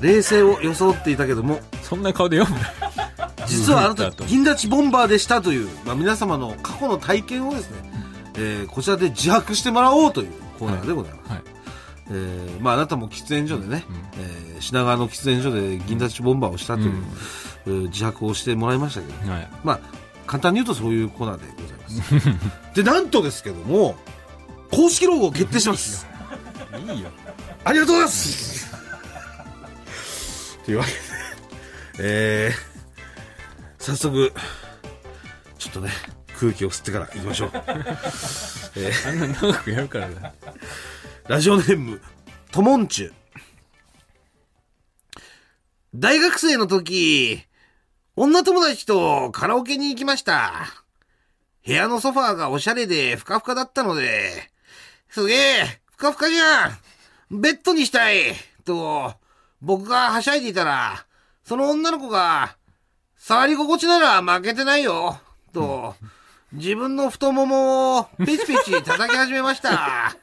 [0.01, 2.61] 冷静を装っていたけども、そんな顔で読む？
[2.63, 2.73] な。
[3.47, 7.77] 実はあなた うんうん銀立ちボンバーでしたという、まあ、皆様の過去の体験をですね、
[8.37, 11.31] えーこちらで自白してもらおうというコーナーでございます。
[11.33, 11.43] はい。
[12.11, 13.85] えーまあ、あなたも喫煙所でね、
[14.19, 16.93] えー品川の喫煙所で銀立ちボンバーをしたという、
[17.67, 19.49] えー自白をしてもらいましたけど、はい。
[19.65, 19.79] まあ、
[20.27, 21.78] 簡単に言うとそういうコーナーでございます。
[22.75, 23.97] で、なんとですけども、
[24.71, 26.07] 公式ロゴを決定します。
[26.79, 27.11] いいよ。
[27.65, 28.71] ありがとうございます
[30.65, 30.99] というわけで、
[32.01, 34.33] えー、早速、
[35.59, 35.91] ちょっとね、
[36.39, 37.51] 空気を吸ってから行きましょう。
[37.55, 40.35] えーあんな長くやるからだ。
[41.27, 42.01] ラジオネーム、
[42.53, 43.13] ともんちゅ。
[45.95, 47.43] 大学生の時、
[48.15, 50.85] 女友達とカラオケに行きました。
[51.69, 54.51] 部屋のソファーがおしゃれでふかふかだったので、
[55.11, 57.41] すげえ、ふかふかじゃん。
[57.43, 58.33] ベッドにしたい。
[58.65, 59.13] と、
[59.61, 61.05] 僕がはしゃいでいたら、
[61.45, 62.57] その女の子が、
[63.19, 65.21] 触り心地なら負けてないよ。
[65.53, 65.95] と、
[66.55, 70.17] 自分の太ももをペチペチ叩き始めました。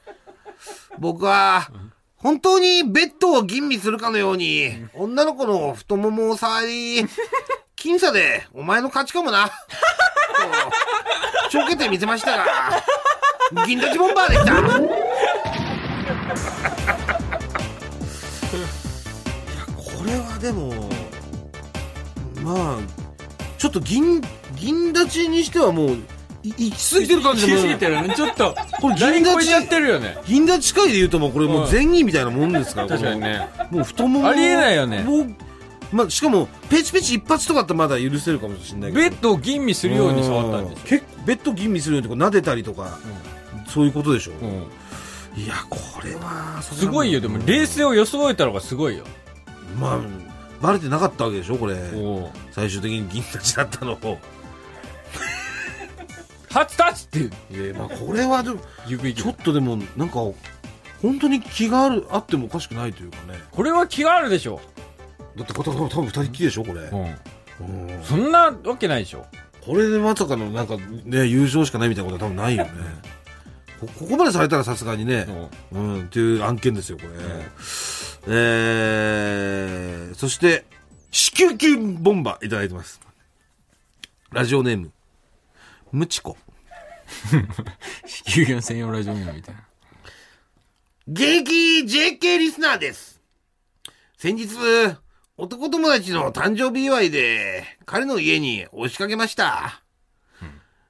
[0.97, 1.69] 僕は、
[2.15, 7.05] 本当にベッドを吟味するかのように、女の子の太ももを触り、
[7.86, 9.47] 僅差でお前の勝ちかもな。
[9.47, 9.51] と
[11.51, 12.45] ちょけてみせましたが、
[13.67, 14.53] 銀立ちボンバーでした。
[14.53, 14.59] いや、
[19.77, 20.89] これはでも、
[22.41, 22.77] まあ、
[23.59, 24.21] ちょっと銀、
[24.55, 25.89] 銀立ちにしてはもう、
[26.43, 28.13] い行き過ぎてる感じ行き過ぎてるね。
[28.15, 30.17] ちょっと、これ銀立ち超えちゃってるよね。
[30.27, 33.47] 銀立ち界で言うともうこれもう前儀みたいなもんですから、確かにね。
[33.71, 34.27] もう太もも。
[34.29, 35.36] ありえないよねもう、
[35.91, 39.09] まあ、しかも、ペチペチ一発とかだったらまだ許せるかもしれないけど。
[39.09, 42.99] ベッドを吟味するように触ったんでしうん結構ベッド吟味するようにとか撫でたりとか、
[43.67, 44.36] そういうことでしょ、ょ。
[44.41, 44.45] う
[45.39, 45.41] ん。
[45.41, 47.19] いやこれはすごいよ。
[47.19, 49.03] でも、冷静を装えたのがすごいよ。
[49.79, 49.99] まあ
[50.61, 54.17] バレてなかったわけでしょこれお最終的に銀立ちだったのを
[56.49, 60.15] 初タッチっていやまあこれはでも指ちょっとでもなんか
[61.01, 64.61] 本当に気があるあってもおかしくないというかねこれは気があるでしょ。
[65.38, 67.01] だってこれ多分二人っきりでしょこれ、うん。
[67.01, 69.25] うんそんなわけないでしょ。
[69.65, 72.71] これでまさかのなんかね優勝しかないみたいなことは多分ないよね
[73.79, 75.27] こここまでされたらさすがにね、
[75.71, 77.09] うん、っていう案件ですよ、これ。
[78.27, 80.65] えー、そして、
[81.11, 83.01] 子宮球ボンバーいただいてます。
[84.31, 84.91] ラジオネーム、
[85.91, 86.38] ムチコ。
[88.05, 89.61] 子宮専用ラジオネームみたいな。
[91.07, 93.21] 現役 JK リスナーです。
[94.17, 94.47] 先日、
[95.38, 99.81] 男友達の誕生日祝いで、彼の家に押しかけました。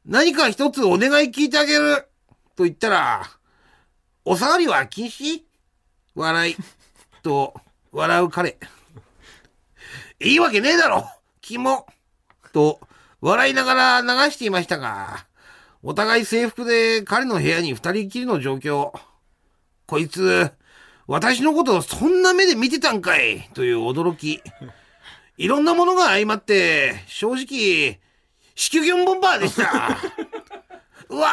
[0.06, 2.08] 何か一つお願い聞いてあげる
[2.56, 3.24] と言ったら、
[4.24, 5.42] お下がりは禁止
[6.14, 6.56] 笑い。
[7.24, 7.56] と、
[7.92, 8.60] 笑う彼。
[10.20, 11.10] いいわけねえだろ
[11.42, 11.88] キモ
[12.54, 12.80] と、
[13.22, 15.26] 笑いながら流していましたが、
[15.82, 18.92] お互い制服で彼の部屋に二人きりの状況。
[19.88, 20.52] こいつ、
[21.08, 24.42] 私のことをそんな目で見てたんかいという驚き。
[25.38, 28.00] いろんなものが相まって、正直、
[28.56, 29.98] 子宮ギョンボンバーでした。
[31.10, 31.28] うわ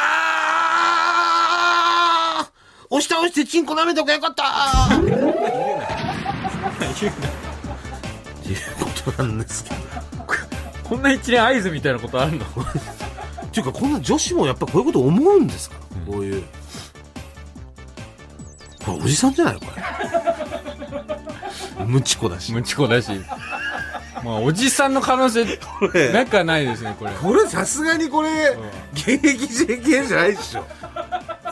[2.40, 2.46] ー
[2.90, 4.44] 押し倒してチンコ舐めとかよかった
[4.98, 5.00] っ
[8.42, 9.76] ていうことなんですけど。
[10.84, 12.44] こんな一連合図みたいなことあるの？
[13.46, 16.44] っていうか、こんな女子もやっぱこういうこと思うんですか、こういう。
[18.84, 19.62] これおじさんじゃないこ
[21.76, 21.84] れ。
[21.84, 22.52] ムチコだし。
[22.52, 23.10] ムチコだし。
[24.24, 27.10] まあ、おじさんの可能性、これなくはないですね、これ。
[27.12, 28.56] これさすがにこれ、
[28.94, 30.64] 現役 JK じゃないでしょ。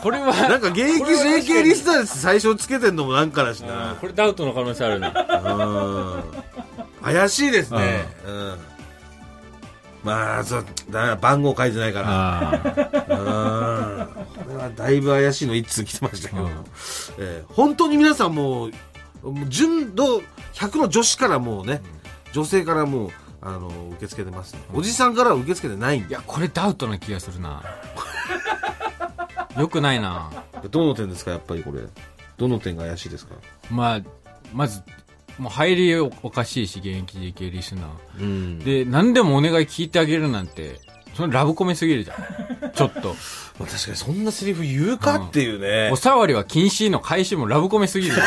[0.02, 3.96] これは、なんか現役 JK リスナーです最初つけてんのもなんかだしうんな。
[4.00, 5.08] これダウトの可能性あるな。
[5.08, 6.24] うん。
[7.02, 8.08] 怪しいですね。
[8.26, 8.58] うん。
[10.02, 12.08] まあ、そう、だ番号書いてないから。
[12.08, 14.44] あうん。
[14.44, 16.42] これはだいぶ怪しいの一通来てましたけど。
[16.44, 16.50] うん
[17.18, 18.72] えー本当に皆さんもう、
[19.48, 20.22] 純度
[20.54, 21.82] 100の女子からもうね、
[22.32, 23.10] 女性からもう、
[23.42, 26.08] あの、受け付けてます、おじさんからは受け付けてないんで。
[26.10, 27.62] いや、これダウトな気がするな。
[29.58, 30.30] よくないな。
[30.70, 31.82] どの点ですか、やっぱりこれ。
[32.38, 33.34] どの点が怪しいですか？
[33.70, 34.00] まあ、
[34.54, 34.82] まず、
[35.40, 37.86] もう入りおかしいし、現役 JK リスナー。
[38.20, 38.58] うん。
[38.60, 40.78] で、何でもお願い聞いてあげるなんて、
[41.16, 42.70] それラブコメすぎるじゃん。
[42.72, 43.08] ちょっと。
[43.58, 45.90] まあ確かにそんなセリフ言うかっていうね。
[45.92, 48.14] おさわりは禁止の開始もラブコメすぎる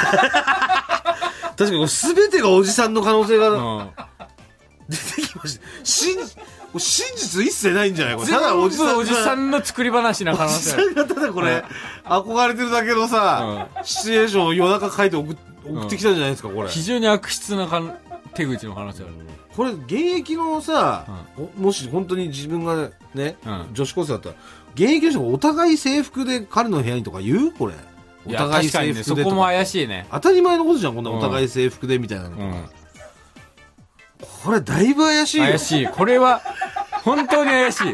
[1.58, 3.40] 確かに全てがおじさんの可能性ん。
[3.40, 3.90] がうん
[4.90, 5.62] 出てきました。
[5.84, 6.18] 真、
[6.78, 8.16] 真実一切ないんじゃない？
[8.18, 8.28] これ。
[8.28, 8.98] ただおじさんが。
[8.98, 10.84] おじさんの作り話な可おじ能性ある。
[10.84, 11.64] さんがただこれ、
[12.06, 15.36] 憧れてるだけのさ、シチュエーションを夜中書いて送っ
[15.66, 16.70] 送ってきたんじゃないですか、これ。
[16.70, 17.96] 非常に悪質なかん
[18.34, 19.14] 手口の可能性ある。
[19.56, 21.06] これ、現役のさ、
[21.38, 24.36] おもし本当に自分がね、うん女子高生だったら、
[24.74, 27.52] 現役の人がお互い制服で彼の部屋にとか言う？
[27.52, 27.76] これ。
[28.26, 29.22] お互い制服でとか。
[29.24, 30.08] そこも怪しいね。
[30.12, 32.44] 当たり前のことじゃん、こんなお互い制服でみたいなのとか。
[32.46, 32.66] うん。
[34.46, 35.44] これ、だいぶ怪しいよ。
[35.46, 35.88] 怪しい。
[35.88, 36.42] これは、
[37.04, 37.94] 本当に怪しい。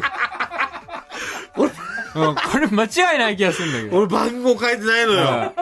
[1.56, 1.70] 俺
[2.12, 3.96] うん、これ間違いない気がするんだけど。
[3.98, 5.52] 俺番号書いてないのよ。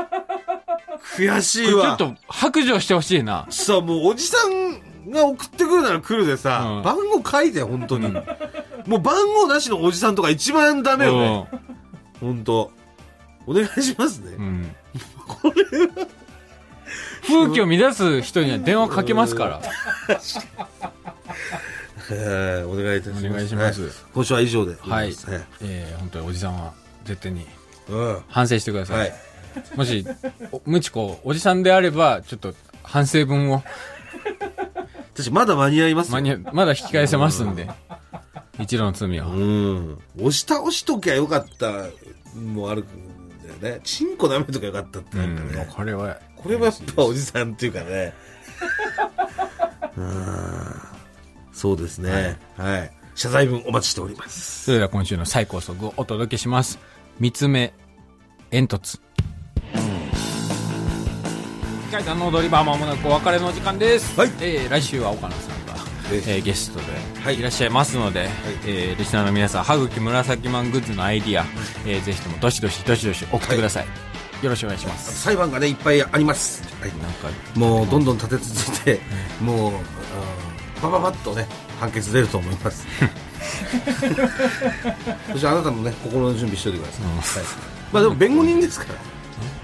[1.16, 1.96] 悔しいわ。
[1.96, 3.46] これちょっと白状してほしいな。
[3.50, 8.12] さあ、もうおじさんが送ってくるなら来るでさ、うん番号書いて、本当に。
[8.86, 11.48] もう番号なしのおじさんとか一番ダメよね。
[12.20, 12.70] 本当
[13.46, 14.32] お願いしますね。
[14.36, 14.44] うん。
[14.44, 14.76] うん。
[17.22, 19.60] 風紀を乱す人には電話かけますから。
[22.10, 23.26] えーお願いいたします。
[23.26, 25.08] お願いしますはい今週は以上ではい。
[25.60, 26.72] えー、本当におじさんは
[27.04, 27.46] 絶対に
[27.88, 28.18] うん。
[28.28, 28.98] 反省してください。
[28.98, 29.12] はい。
[29.76, 30.06] もし、
[30.52, 33.62] おムチコ、おじさんであれば、ちょっと反省文を、
[35.14, 37.68] 私まだ間に合いますよ間に合まだ引き返せますんで。
[38.58, 39.26] 一度の罪を。
[39.28, 39.98] うん。
[40.16, 41.86] 押し倒しときゃよかった
[42.36, 42.86] もあるん
[43.60, 43.80] だよね。
[43.84, 45.64] チンコ舐めときゃよかったってうなんかね。
[45.64, 46.18] ん、これは。
[46.36, 48.14] これはやっぱおじさんっていうかね。
[49.96, 50.14] うん
[51.52, 52.38] そうですね。
[52.56, 52.98] はい。
[53.18, 56.78] 謝罪文お待ちしておりますそれでは今週の最高速をお届けします
[57.18, 57.74] 三つ目
[58.52, 59.00] 煙突
[61.90, 64.30] 階段の踊り場まもなくお別れの時間です、はい。
[64.40, 65.74] えー来週は岡野さんが、
[66.12, 66.84] ええーゲストで
[67.24, 67.38] はい。
[67.38, 68.28] いらっしゃいますので、
[68.66, 71.46] えーリスナーの皆さん歯茎紫マングッズのアイディア、
[71.86, 73.86] えーぜひともどしどしどしどし送ってください、
[74.42, 75.22] よろしくお願いします。
[75.22, 76.90] 裁判がねいっぱいあります、はい。
[76.90, 79.00] なんかもうどんどん立て続けて、
[79.40, 81.46] もう、あーバババッとね、
[81.80, 82.86] 判決出ると思います。
[85.32, 87.42] そしてあなたもね、心の準備しておいてください。
[87.42, 87.52] はい、
[87.92, 89.17] まあでも弁護人ですから。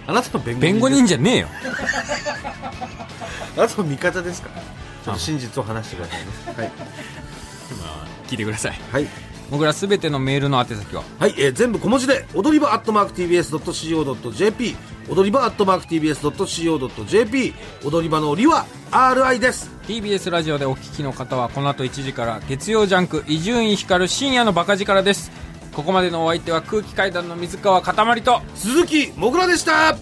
[0.07, 1.48] あなたも弁護人弁護人じゃねえよ
[3.57, 4.48] あなたも味方ですか？
[4.55, 4.61] ら。
[5.05, 6.26] ちょっと真実を話してくださいね。
[6.57, 6.72] はい。
[8.28, 9.07] 聞いてくださいはい。
[9.50, 11.02] 僕らすべてのメールの宛先は？
[11.18, 14.76] はい、えー全部小文字で、踊り場アットマーク TBS.CO.JP、
[15.11, 19.70] 踊り場アットマーク TBS.CO.JP、踊り場のりは RI です。
[19.86, 25.30] TBS ラジオでお聞きの方はこの後1時から月曜ジャンク伊集院光る深夜のバカ力です
[25.74, 29.96] ここまでのお相手は空気階段の水川かたまりと鈴木もぐらでした。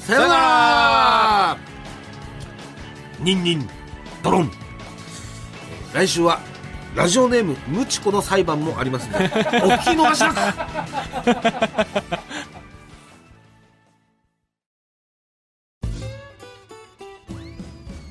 [0.00, 1.56] さよなら。
[3.20, 3.68] ニンニン
[4.22, 4.50] ドロン。
[5.94, 6.40] 来週は
[6.94, 10.34] ラジオネームムチコの裁判もありますので お聞き逃しなく。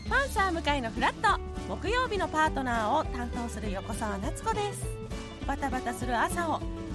[0.09, 1.39] パンサー向かいのフラット。
[1.70, 4.86] 木曜日のパートナーを担当する横澤夏子です。
[5.45, 6.61] バタバタする朝を